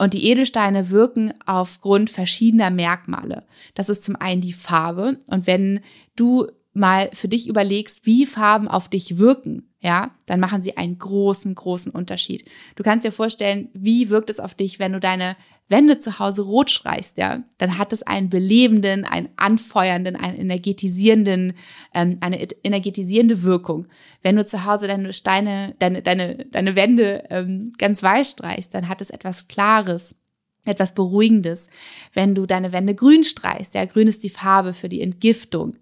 [0.00, 3.44] Und die Edelsteine wirken aufgrund verschiedener Merkmale.
[3.74, 5.18] Das ist zum einen die Farbe.
[5.26, 5.80] Und wenn
[6.16, 10.98] du mal für dich überlegst, wie Farben auf dich wirken, ja, dann machen sie einen
[10.98, 12.44] großen, großen Unterschied.
[12.76, 15.36] Du kannst dir vorstellen, wie wirkt es auf dich, wenn du deine
[15.70, 21.54] Wände zu Hause rot streichst, ja, dann hat es einen belebenden, einen anfeuernden, einen energetisierenden,
[21.94, 23.86] ähm, eine energetisierende Wirkung.
[24.20, 28.88] Wenn du zu Hause deine Steine, deine, deine, deine Wände ähm, ganz weiß streichst, dann
[28.88, 30.20] hat es etwas Klares,
[30.64, 31.70] etwas Beruhigendes.
[32.12, 35.76] Wenn du deine Wände grün streichst, ja, grün ist die Farbe für die Entgiftung,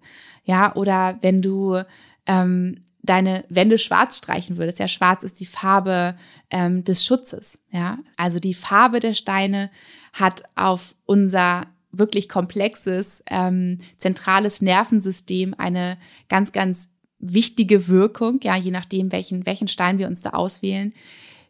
[0.49, 1.79] ja, oder wenn du
[2.25, 4.79] ähm, deine Wände schwarz streichen würdest.
[4.79, 6.15] Ja, schwarz ist die Farbe
[6.49, 7.59] ähm, des Schutzes.
[7.71, 9.69] Ja, also die Farbe der Steine
[10.11, 18.39] hat auf unser wirklich komplexes ähm, zentrales Nervensystem eine ganz, ganz wichtige Wirkung.
[18.41, 20.95] Ja, je nachdem, welchen welchen Stein wir uns da auswählen.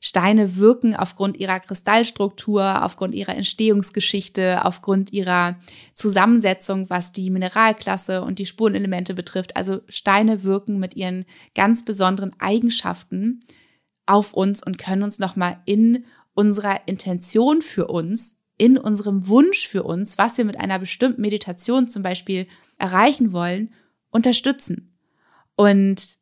[0.02, 5.58] Steine wirken aufgrund ihrer Kristallstruktur, aufgrund ihrer Entstehungsgeschichte, aufgrund ihrer
[5.94, 9.58] Zusammensetzung, was die Mineralklasse und die Spurenelemente betrifft.
[9.58, 13.42] Also Steine wirken mit ihren ganz besonderen Eigenschaften
[14.06, 19.84] auf uns und können uns nochmal in unserer Intention für uns, in unserem Wunsch für
[19.84, 23.74] uns, was wir mit einer bestimmten Meditation zum Beispiel erreichen wollen,
[24.12, 24.98] unterstützen.
[25.56, 26.19] Und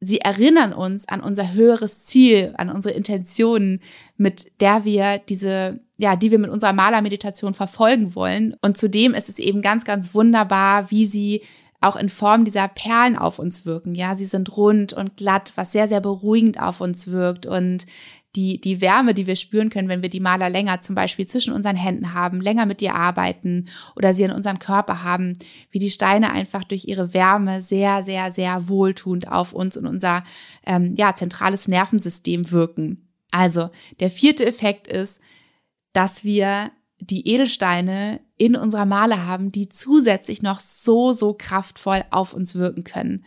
[0.00, 3.80] sie erinnern uns an unser höheres Ziel, an unsere Intentionen,
[4.16, 8.56] mit der wir diese, ja, die wir mit unserer Malermeditation verfolgen wollen.
[8.62, 11.42] Und zudem ist es eben ganz, ganz wunderbar, wie sie
[11.82, 13.94] auch in Form dieser Perlen auf uns wirken.
[13.94, 17.86] Ja, sie sind rund und glatt, was sehr, sehr beruhigend auf uns wirkt und
[18.36, 21.52] die, die Wärme, die wir spüren können, wenn wir die Maler länger zum Beispiel zwischen
[21.52, 25.36] unseren Händen haben, länger mit dir arbeiten oder sie in unserem Körper haben,
[25.70, 30.22] wie die Steine einfach durch ihre Wärme sehr, sehr, sehr wohltuend auf uns und unser
[30.64, 33.08] ähm, ja, zentrales Nervensystem wirken.
[33.32, 35.20] Also der vierte Effekt ist,
[35.92, 42.32] dass wir die Edelsteine in unserer Maler haben, die zusätzlich noch so, so kraftvoll auf
[42.32, 43.24] uns wirken können.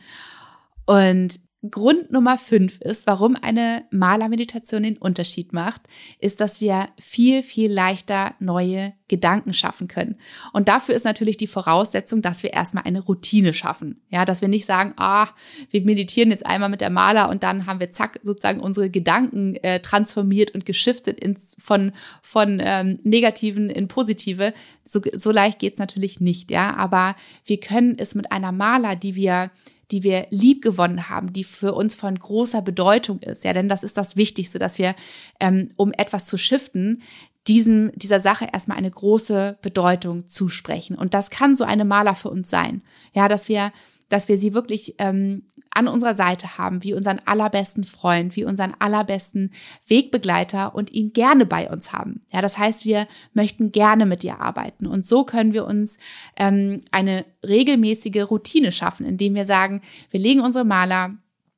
[0.86, 5.84] Und Grund Nummer fünf ist, warum eine Malermeditation den Unterschied macht,
[6.19, 10.17] ist, dass wir viel, viel leichter neue Gedanken schaffen können.
[10.52, 14.02] Und dafür ist natürlich die Voraussetzung, dass wir erstmal eine Routine schaffen.
[14.10, 15.30] Ja, dass wir nicht sagen, ah,
[15.69, 19.56] wir meditieren jetzt einmal mit der Maler und dann haben wir zack sozusagen unsere Gedanken
[19.58, 24.54] äh, transformiert und geschiftet ins, von, von ähm, negativen in positive.
[24.84, 26.76] So, so leicht geht's natürlich nicht, ja.
[26.76, 29.49] Aber wir können es mit einer Maler, die wir
[29.93, 33.43] die wir lieb gewonnen haben, die für uns von großer Bedeutung ist.
[33.43, 34.95] Ja, denn das ist das Wichtigste, dass wir,
[35.39, 37.03] ähm, um etwas zu shiften,
[37.47, 40.97] diesem, dieser Sache erstmal eine große Bedeutung zusprechen.
[40.97, 42.82] Und das kann so eine Maler für uns sein.
[43.13, 43.71] Ja, dass wir,
[44.13, 48.76] dass wir sie wirklich ähm, an unserer Seite haben, wie unseren allerbesten Freund, wie unseren
[48.78, 49.51] allerbesten
[49.88, 52.22] Wegbegleiter und ihn gerne bei uns haben.
[52.32, 54.86] Ja, das heißt, wir möchten gerne mit dir arbeiten.
[54.86, 55.97] Und so können wir uns
[56.38, 61.16] ähm, eine regelmäßige Routine schaffen, indem wir sagen, wir legen unsere Maler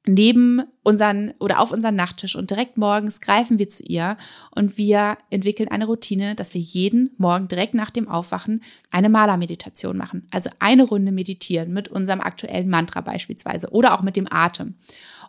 [0.08, 4.18] neben unseren oder auf unseren Nachttisch und direkt morgens greifen wir zu ihr
[4.56, 9.98] und wir entwickeln eine Routine, dass wir jeden Morgen direkt nach dem Aufwachen eine Malermeditation
[9.98, 10.28] machen.
[10.32, 14.76] Also eine Runde meditieren mit unserem aktuellen Mantra beispielsweise oder auch mit dem Atem.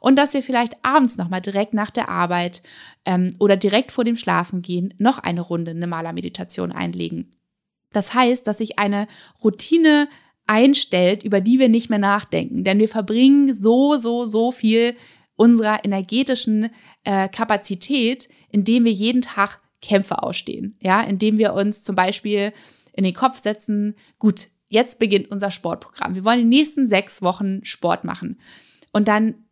[0.00, 2.62] und dass wir vielleicht abends nochmal direkt nach der Arbeit
[3.04, 7.32] ähm, oder direkt vor dem Schlafengehen noch eine Runde eine Malermeditation einlegen.
[7.92, 9.06] Das heißt, dass sich eine
[9.42, 10.08] Routine
[10.46, 14.94] einstellt, über die wir nicht mehr nachdenken, denn wir verbringen so, so, so viel
[15.34, 16.70] unserer energetischen
[17.04, 22.52] äh, Kapazität, indem wir jeden Tag Kämpfe ausstehen, ja, indem wir uns zum Beispiel
[22.92, 26.14] in den Kopf setzen, gut, jetzt beginnt unser Sportprogramm.
[26.14, 28.40] Wir wollen die nächsten sechs Wochen Sport machen.
[28.92, 29.46] Und dann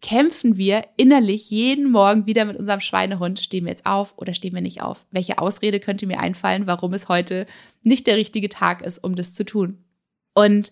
[0.00, 4.54] kämpfen wir innerlich jeden Morgen wieder mit unserem Schweinehund, stehen wir jetzt auf oder stehen
[4.54, 5.06] wir nicht auf?
[5.10, 7.46] Welche Ausrede könnte mir einfallen, warum es heute
[7.82, 9.84] nicht der richtige Tag ist, um das zu tun?
[10.38, 10.70] Und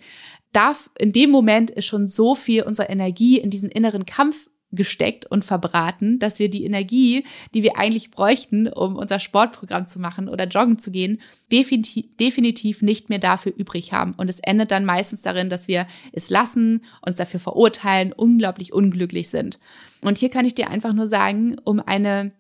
[0.52, 5.26] darf in dem Moment ist schon so viel unserer Energie in diesen inneren Kampf gesteckt
[5.26, 10.28] und verbraten, dass wir die Energie, die wir eigentlich bräuchten, um unser Sportprogramm zu machen
[10.28, 14.12] oder joggen zu gehen, definitiv, nicht mehr dafür übrig haben.
[14.16, 19.30] Und es endet dann meistens darin, dass wir es lassen, uns dafür verurteilen, unglaublich unglücklich
[19.30, 19.58] sind.
[20.00, 22.30] Und hier kann ich dir einfach nur sagen, um eine,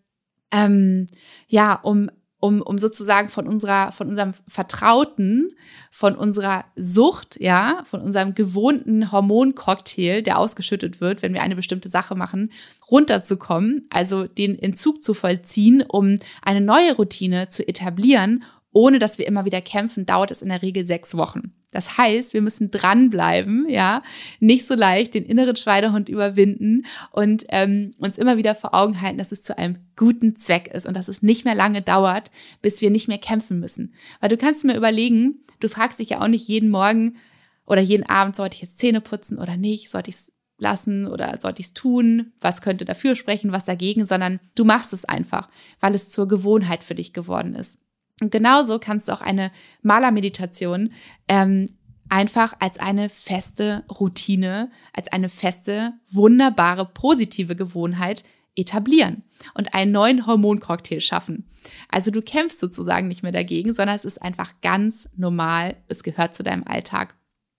[0.52, 1.08] ähm,
[1.48, 2.08] ja, um
[2.46, 5.56] um, um sozusagen von unserer, von unserem Vertrauten,
[5.90, 11.88] von unserer Sucht, ja, von unserem gewohnten Hormoncocktail, der ausgeschüttet wird, wenn wir eine bestimmte
[11.88, 12.52] Sache machen,
[12.90, 18.44] runterzukommen, also den Entzug zu vollziehen, um eine neue Routine zu etablieren,
[18.76, 21.54] ohne dass wir immer wieder kämpfen, dauert es in der Regel sechs Wochen.
[21.72, 24.02] Das heißt, wir müssen dranbleiben, ja,
[24.38, 29.16] nicht so leicht den inneren Schweinehund überwinden und ähm, uns immer wieder vor Augen halten,
[29.16, 32.82] dass es zu einem guten Zweck ist und dass es nicht mehr lange dauert, bis
[32.82, 33.94] wir nicht mehr kämpfen müssen.
[34.20, 37.16] Weil du kannst mir überlegen, du fragst dich ja auch nicht jeden Morgen
[37.64, 41.38] oder jeden Abend, sollte ich jetzt Zähne putzen oder nicht, sollte ich es lassen oder
[41.38, 45.48] sollte ich es tun, was könnte dafür sprechen, was dagegen, sondern du machst es einfach,
[45.80, 47.78] weil es zur Gewohnheit für dich geworden ist.
[48.20, 49.52] Und genauso kannst du auch eine
[49.82, 50.92] Malermeditation
[51.28, 51.68] ähm,
[52.08, 59.22] einfach als eine feste Routine, als eine feste, wunderbare, positive Gewohnheit etablieren
[59.54, 61.50] und einen neuen Hormoncocktail schaffen.
[61.90, 66.34] Also du kämpfst sozusagen nicht mehr dagegen, sondern es ist einfach ganz normal, es gehört
[66.34, 67.16] zu deinem Alltag.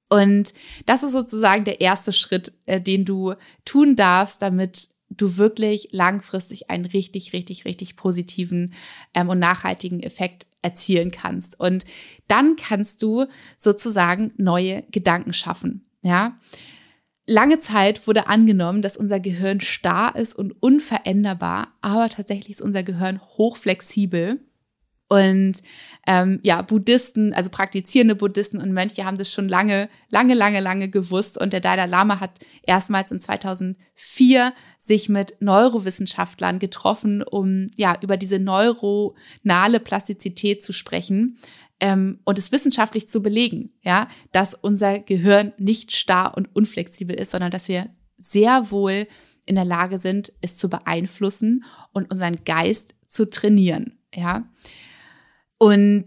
[0.10, 0.54] Und
[0.86, 3.36] das ist sozusagen der erste Schritt, äh, den du
[3.66, 8.74] tun darfst, damit du wirklich langfristig einen richtig, richtig, richtig positiven
[9.14, 11.60] ähm, und nachhaltigen Effekt erzielen kannst.
[11.60, 11.86] Und
[12.28, 13.26] dann kannst du
[13.58, 15.86] sozusagen neue Gedanken schaffen.
[16.04, 16.40] Ja.
[17.26, 22.84] Lange Zeit wurde angenommen, dass unser Gehirn starr ist und unveränderbar, aber tatsächlich ist unser
[22.84, 24.40] Gehirn hochflexibel.
[25.10, 25.62] Und
[26.06, 30.90] ähm, ja, Buddhisten, also praktizierende Buddhisten und Mönche haben das schon lange, lange, lange, lange
[30.90, 31.38] gewusst.
[31.38, 32.32] Und der Dalai Lama hat
[32.64, 41.38] erstmals in 2004 sich mit Neurowissenschaftlern getroffen, um ja über diese neuronale Plastizität zu sprechen
[41.80, 47.32] ähm, und es wissenschaftlich zu belegen, ja, dass unser Gehirn nicht starr und unflexibel ist,
[47.32, 49.08] sondern dass wir sehr wohl
[49.46, 54.50] in der Lage sind, es zu beeinflussen und unseren Geist zu trainieren, ja.
[55.58, 56.06] Und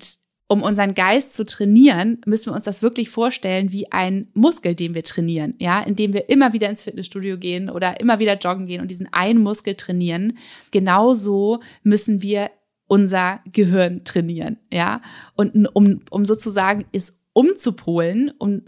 [0.49, 4.95] um unseren Geist zu trainieren, müssen wir uns das wirklich vorstellen wie ein Muskel, den
[4.95, 8.81] wir trainieren, ja, indem wir immer wieder ins Fitnessstudio gehen oder immer wieder joggen gehen
[8.81, 10.39] und diesen einen Muskel trainieren.
[10.73, 12.51] Genauso müssen wir
[12.89, 15.01] unser Gehirn trainieren, ja,
[15.37, 18.63] und um, um sozusagen es umzupolen, um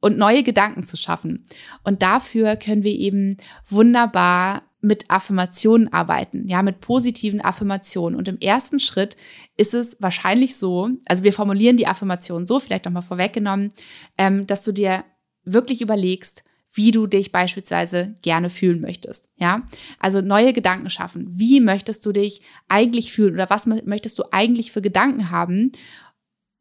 [0.00, 1.46] und neue Gedanken zu schaffen.
[1.82, 8.16] Und dafür können wir eben wunderbar mit Affirmationen arbeiten, ja, mit positiven Affirmationen.
[8.16, 9.16] Und im ersten Schritt
[9.56, 13.72] ist es wahrscheinlich so, also wir formulieren die Affirmation so, vielleicht nochmal vorweggenommen,
[14.16, 15.04] ähm, dass du dir
[15.44, 19.30] wirklich überlegst, wie du dich beispielsweise gerne fühlen möchtest.
[19.36, 19.62] Ja,
[19.98, 21.26] also neue Gedanken schaffen.
[21.30, 25.72] Wie möchtest du dich eigentlich fühlen oder was möchtest du eigentlich für Gedanken haben,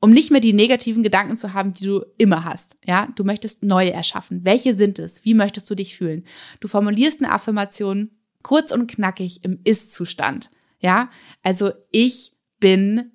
[0.05, 2.77] um nicht mehr die negativen Gedanken zu haben, die du immer hast.
[2.85, 4.45] Ja, du möchtest neue erschaffen.
[4.45, 5.25] Welche sind es?
[5.25, 6.25] Wie möchtest du dich fühlen?
[6.59, 8.11] Du formulierst eine Affirmation
[8.45, 10.51] kurz und knackig im Ist-Zustand.
[10.79, 11.09] Ja,
[11.41, 13.13] also ich bin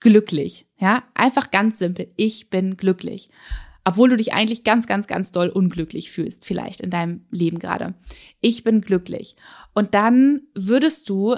[0.00, 0.66] glücklich.
[0.80, 2.12] Ja, einfach ganz simpel.
[2.16, 3.28] Ich bin glücklich.
[3.84, 7.94] Obwohl du dich eigentlich ganz, ganz, ganz doll unglücklich fühlst, vielleicht in deinem Leben gerade.
[8.40, 9.36] Ich bin glücklich.
[9.74, 11.36] Und dann würdest du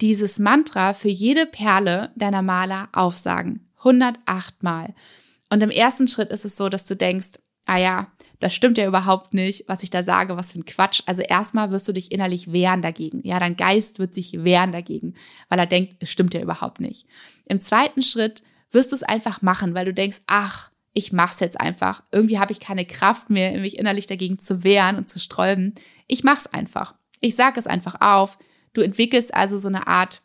[0.00, 3.68] dieses Mantra für jede Perle deiner Maler aufsagen.
[3.80, 4.94] 108 Mal.
[5.52, 7.32] Und im ersten Schritt ist es so, dass du denkst,
[7.70, 8.10] ah ja,
[8.40, 11.02] das stimmt ja überhaupt nicht, was ich da sage, was für ein Quatsch.
[11.06, 13.20] Also erstmal wirst du dich innerlich wehren dagegen.
[13.22, 15.14] Ja, dein Geist wird sich wehren dagegen,
[15.48, 17.06] weil er denkt, es stimmt ja überhaupt nicht.
[17.46, 18.42] Im zweiten Schritt
[18.72, 22.02] wirst du es einfach machen, weil du denkst, ach, ich mach's jetzt einfach.
[22.10, 25.74] Irgendwie habe ich keine Kraft mehr, mich innerlich dagegen zu wehren und zu sträuben.
[26.08, 26.96] Ich mach's einfach.
[27.20, 28.36] Ich sage es einfach auf.
[28.72, 30.22] Du entwickelst also so eine Art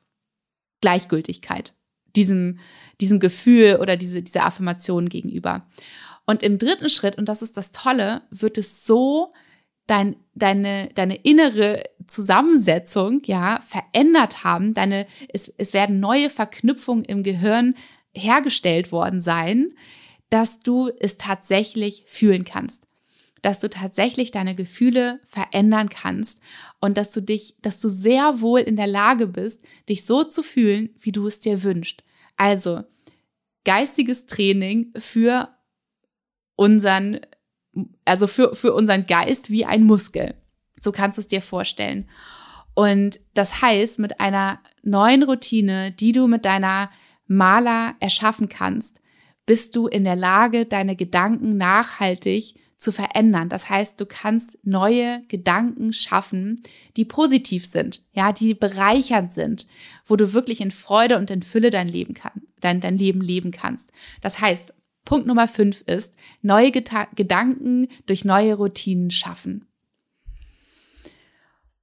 [0.81, 1.75] Gleichgültigkeit
[2.15, 2.59] diesem,
[3.01, 5.67] diesem Gefühl oder diese, dieser Affirmation gegenüber.
[6.25, 9.31] Und im dritten Schritt, und das ist das Tolle, wird es so
[9.87, 14.73] dein, deine, deine innere Zusammensetzung, ja, verändert haben.
[14.73, 17.75] Deine, es, es werden neue Verknüpfungen im Gehirn
[18.13, 19.73] hergestellt worden sein,
[20.29, 22.87] dass du es tatsächlich fühlen kannst.
[23.41, 26.41] Dass du tatsächlich deine Gefühle verändern kannst
[26.79, 30.41] und dass du dich, dass du sehr wohl in der Lage bist, dich so zu
[30.41, 32.03] fühlen, wie du es dir wünschst.
[32.37, 32.83] Also,
[33.65, 35.54] geistiges Training für
[36.55, 37.19] unseren
[38.05, 40.35] also für, für unseren Geist wie ein Muskel.
[40.79, 42.09] So kannst du es dir vorstellen.
[42.73, 46.89] Und das heißt, mit einer neuen Routine, die du mit deiner
[47.27, 49.01] Maler erschaffen kannst,
[49.45, 53.47] bist du in der Lage, deine Gedanken nachhaltig zu verändern.
[53.47, 56.61] Das heißt, du kannst neue Gedanken schaffen,
[56.97, 59.67] die positiv sind, ja, die bereichernd sind,
[60.05, 63.51] wo du wirklich in Freude und in Fülle dein Leben kann, dein, dein Leben leben
[63.51, 63.91] kannst.
[64.21, 64.73] Das heißt,
[65.05, 69.67] Punkt Nummer fünf ist, neue Geta Gedanken durch neue Routinen schaffen.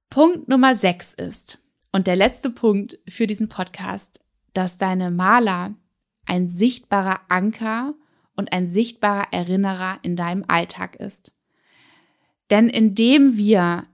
[0.09, 1.57] Punkt Nummer sechs ist,
[1.93, 4.19] und der letzte Punkt für diesen Podcast,
[4.53, 5.75] dass deine Maler
[6.25, 7.93] ein sichtbarer Anker
[8.35, 11.33] und ein sichtbarer Erinnerer in deinem Alltag ist.
[12.49, 13.87] Denn indem wir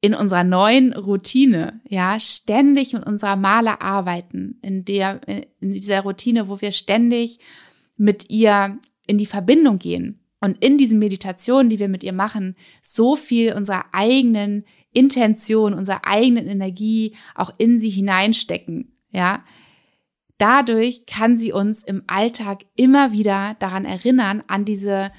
[0.00, 6.48] in unserer neuen Routine, ja, ständig mit unserer Maler arbeiten, in der, in dieser Routine,
[6.48, 7.38] wo wir ständig
[8.00, 12.56] mit ihr in die Verbindung gehen und in diesen Meditationen, die wir mit ihr machen,
[12.80, 19.44] so viel unserer eigenen Intention, unserer eigenen Energie auch in sie hineinstecken, ja.
[20.38, 25.12] Dadurch kann sie uns im Alltag immer wieder daran erinnern, an diese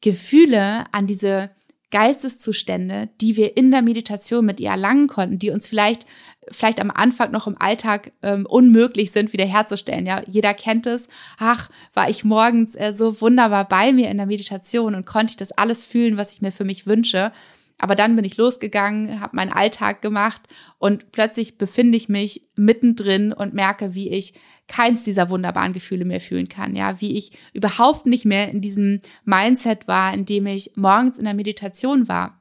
[0.00, 1.50] Gefühle, an diese
[1.90, 6.06] Geisteszustände, die wir in der Meditation mit ihr erlangen konnten, die uns vielleicht
[6.50, 10.06] vielleicht am Anfang noch im Alltag ähm, unmöglich sind, wiederherzustellen.
[10.06, 11.08] Ja, jeder kennt es.
[11.38, 15.36] Ach, war ich morgens äh, so wunderbar bei mir in der Meditation und konnte ich
[15.36, 17.32] das alles fühlen, was ich mir für mich wünsche.
[17.78, 20.42] Aber dann bin ich losgegangen, habe meinen Alltag gemacht
[20.78, 24.34] und plötzlich befinde ich mich mittendrin und merke, wie ich
[24.70, 26.76] keins dieser wunderbaren Gefühle mehr fühlen kann.
[26.76, 31.24] Ja, wie ich überhaupt nicht mehr in diesem Mindset war, in dem ich morgens in
[31.24, 32.40] der Meditation war.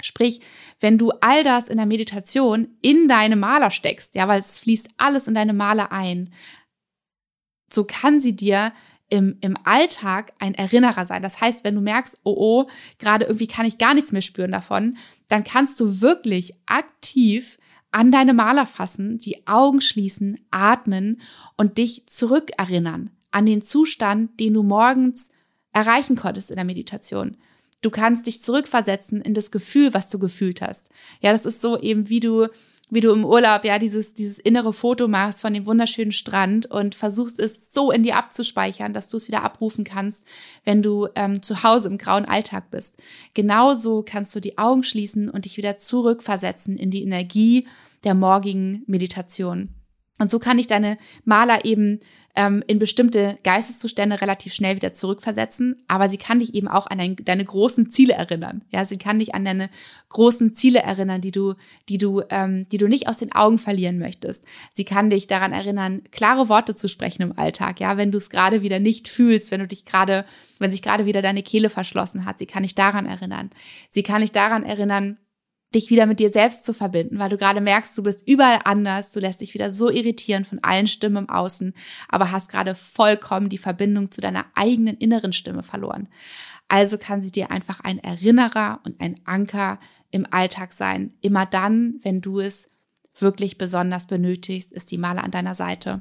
[0.00, 0.40] Sprich,
[0.80, 4.88] wenn du all das in der Meditation in deine Maler steckst, ja, weil es fließt
[4.96, 6.32] alles in deine Maler ein,
[7.72, 8.72] so kann sie dir
[9.08, 11.22] im, im Alltag ein Erinnerer sein.
[11.22, 14.52] Das heißt, wenn du merkst, oh oh, gerade irgendwie kann ich gar nichts mehr spüren
[14.52, 14.98] davon,
[15.28, 17.58] dann kannst du wirklich aktiv
[17.90, 21.20] an deine Maler fassen, die Augen schließen, atmen
[21.56, 25.32] und dich zurückerinnern an den Zustand, den du morgens
[25.72, 27.36] erreichen konntest in der Meditation.
[27.80, 30.88] Du kannst dich zurückversetzen in das Gefühl, was du gefühlt hast.
[31.20, 32.48] Ja, das ist so eben, wie du
[32.90, 36.94] wie du im Urlaub ja dieses, dieses innere Foto machst von dem wunderschönen Strand und
[36.94, 40.26] versuchst es so in dir abzuspeichern, dass du es wieder abrufen kannst,
[40.64, 43.02] wenn du ähm, zu Hause im grauen Alltag bist.
[43.34, 47.66] Genauso kannst du die Augen schließen und dich wieder zurückversetzen in die Energie
[48.04, 49.77] der morgigen Meditation.
[50.18, 52.00] Und so kann ich deine Maler eben
[52.38, 56.98] ähm, in bestimmte Geisteszustände relativ schnell wieder zurückversetzen, aber sie kann dich eben auch an
[56.98, 58.62] dein, deine großen Ziele erinnern.
[58.70, 59.70] Ja, sie kann dich an deine
[60.08, 61.54] großen Ziele erinnern, die du,
[61.88, 64.44] die du, ähm, die du nicht aus den Augen verlieren möchtest.
[64.72, 67.80] Sie kann dich daran erinnern, klare Worte zu sprechen im Alltag.
[67.80, 70.24] Ja, wenn du es gerade wieder nicht fühlst, wenn du dich gerade,
[70.58, 73.50] wenn sich gerade wieder deine Kehle verschlossen hat, sie kann dich daran erinnern.
[73.90, 75.18] Sie kann dich daran erinnern,
[75.74, 79.12] dich wieder mit dir selbst zu verbinden, weil du gerade merkst, du bist überall anders,
[79.12, 81.74] du lässt dich wieder so irritieren von allen Stimmen im Außen,
[82.08, 86.08] aber hast gerade vollkommen die Verbindung zu deiner eigenen inneren Stimme verloren.
[86.68, 89.78] Also kann sie dir einfach ein Erinnerer und ein Anker
[90.10, 91.14] im Alltag sein.
[91.20, 92.70] Immer dann, wenn du es
[93.18, 96.00] wirklich besonders benötigst, ist die Male an deiner Seite.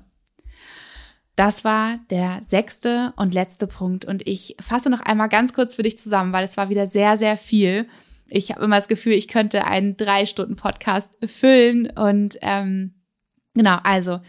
[1.36, 5.84] Das war der sechste und letzte Punkt und ich fasse noch einmal ganz kurz für
[5.84, 7.88] dich zusammen, weil es war wieder sehr, sehr viel
[8.30, 11.90] ich habe immer das Gefühl, ich könnte einen drei Stunden Podcast füllen.
[11.92, 12.96] Und ähm,
[13.54, 14.20] genau, also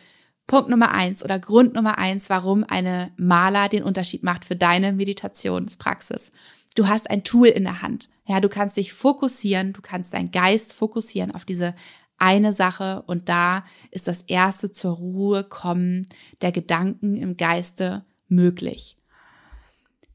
[0.47, 4.93] Punkt Nummer eins oder Grund Nummer eins, warum eine Maler den Unterschied macht für deine
[4.93, 6.33] Meditationspraxis.
[6.75, 8.09] Du hast ein Tool in der Hand.
[8.27, 11.75] Ja, du kannst dich fokussieren, du kannst deinen Geist fokussieren auf diese
[12.19, 16.07] eine Sache und da ist das erste zur Ruhe kommen
[16.43, 18.98] der Gedanken im Geiste möglich.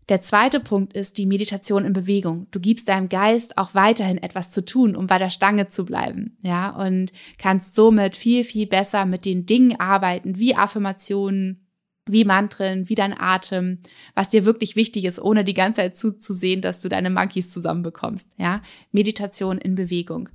[0.10, 2.47] Der zweite Punkt ist die Meditation in Bewegung.
[2.51, 6.38] Du gibst deinem Geist auch weiterhin etwas zu tun, um bei der Stange zu bleiben,
[6.43, 11.68] ja, und kannst somit viel, viel besser mit den Dingen arbeiten, wie Affirmationen,
[12.06, 13.80] wie Mantren, wie dein Atem,
[14.14, 18.32] was dir wirklich wichtig ist, ohne die ganze Zeit zuzusehen, dass du deine Monkeys zusammenbekommst,
[18.38, 18.62] ja.
[18.91, 20.30] Meditation in Bewegung.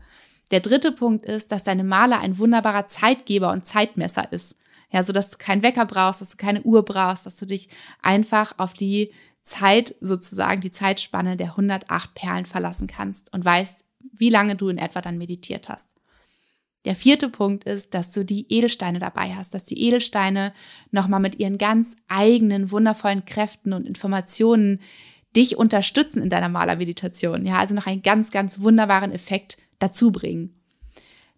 [0.50, 4.56] Der dritte Punkt ist, dass deine Maler ein wunderbarer Zeitgeber und Zeitmesser ist.
[4.90, 7.68] Ja, so dass du keinen Wecker brauchst, dass du keine Uhr brauchst, dass du dich
[8.00, 9.12] einfach auf die
[9.48, 14.78] Zeit sozusagen, die Zeitspanne der 108 Perlen verlassen kannst und weißt, wie lange du in
[14.78, 15.94] etwa dann meditiert hast.
[16.84, 20.52] Der vierte Punkt ist, dass du die Edelsteine dabei hast, dass die Edelsteine
[20.90, 24.80] nochmal mit ihren ganz eigenen wundervollen Kräften und Informationen
[25.36, 27.44] dich unterstützen in deiner Malermeditation.
[27.44, 30.54] Ja, also noch einen ganz, ganz wunderbaren Effekt dazu bringen.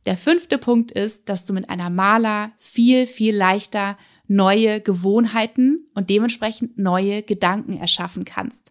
[0.06, 3.96] Der fünfte Punkt ist, dass du mit einer Maler viel, viel leichter
[4.30, 8.70] neue Gewohnheiten und dementsprechend neue Gedanken erschaffen kannst.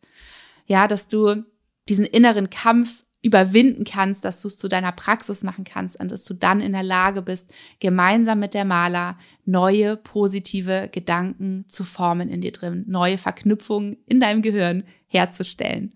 [0.68, 1.43] Ja, dass du
[1.89, 6.24] diesen inneren Kampf überwinden kannst, dass du es zu deiner Praxis machen kannst und dass
[6.24, 12.30] du dann in der Lage bist, gemeinsam mit der Maler neue positive Gedanken zu formen
[12.30, 15.93] in dir drin, neue Verknüpfungen in deinem Gehirn herzustellen.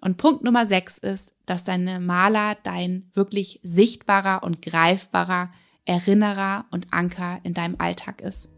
[0.00, 5.50] Und Punkt Nummer sechs ist, dass deine Maler dein wirklich sichtbarer und greifbarer
[5.84, 8.55] Erinnerer und Anker in deinem Alltag ist.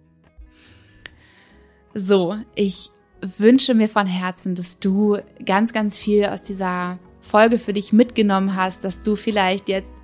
[2.01, 2.93] So, ich
[3.39, 8.55] wünsche mir von Herzen, dass du ganz, ganz viel aus dieser Folge für dich mitgenommen
[8.55, 9.97] hast, dass du vielleicht jetzt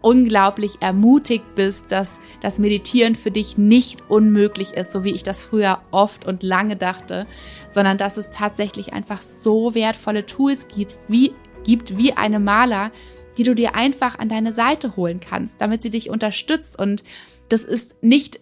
[0.00, 5.44] unglaublich ermutigt bist, dass das Meditieren für dich nicht unmöglich ist, so wie ich das
[5.44, 7.28] früher oft und lange dachte,
[7.68, 11.32] sondern dass es tatsächlich einfach so wertvolle Tools gibt, wie,
[11.62, 12.90] gibt wie eine Maler,
[13.38, 16.76] die du dir einfach an deine Seite holen kannst, damit sie dich unterstützt.
[16.76, 17.04] Und
[17.48, 18.40] das ist nicht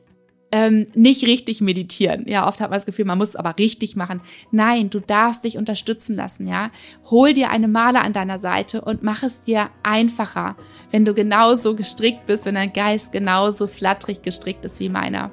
[0.54, 2.28] ähm, nicht richtig meditieren.
[2.28, 4.20] Ja, oft hat man das Gefühl, man muss es aber richtig machen.
[4.52, 6.70] Nein, du darfst dich unterstützen lassen, ja.
[7.10, 10.54] Hol dir eine Maler an deiner Seite und mach es dir einfacher,
[10.92, 15.32] wenn du genauso gestrickt bist, wenn dein Geist genauso flatterig gestrickt ist wie meiner.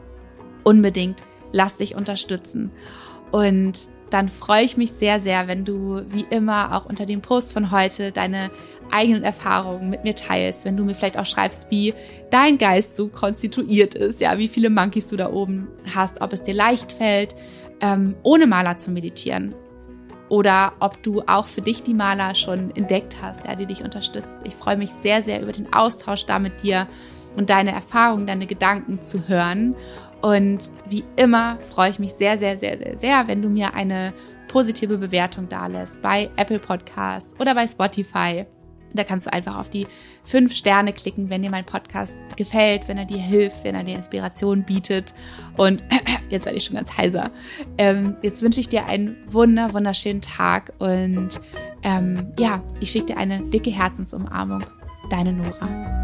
[0.63, 2.71] Unbedingt lass dich unterstützen.
[3.29, 3.77] Und
[4.09, 7.69] dann freue ich mich sehr, sehr, wenn du wie immer auch unter dem Post von
[7.69, 8.49] heute deine
[8.91, 11.93] eigenen Erfahrungen mit mir teilst, wenn du mir vielleicht auch schreibst, wie
[12.29, 16.43] dein Geist so konstituiert ist, ja, wie viele Monkeys du da oben hast, ob es
[16.43, 17.35] dir leicht fällt,
[17.81, 19.55] ähm, ohne Maler zu meditieren
[20.31, 24.39] oder ob du auch für dich die Maler schon entdeckt hast, ja, die dich unterstützt.
[24.45, 26.87] Ich freue mich sehr, sehr über den Austausch da mit dir
[27.35, 29.75] und deine Erfahrungen, deine Gedanken zu hören.
[30.21, 34.13] Und wie immer freue ich mich sehr, sehr, sehr, sehr, sehr, wenn du mir eine
[34.47, 38.45] positive Bewertung da lässt bei Apple Podcasts oder bei Spotify.
[38.93, 39.87] Da kannst du einfach auf die
[40.23, 43.95] fünf Sterne klicken, wenn dir mein Podcast gefällt, wenn er dir hilft, wenn er dir
[43.95, 45.13] Inspiration bietet.
[45.57, 45.83] Und
[46.29, 47.31] jetzt werde ich schon ganz heiser.
[47.77, 51.41] Ähm, jetzt wünsche ich dir einen wunder, wunderschönen Tag und
[51.83, 54.63] ähm, ja, ich schicke dir eine dicke Herzensumarmung.
[55.09, 56.00] Deine Nora.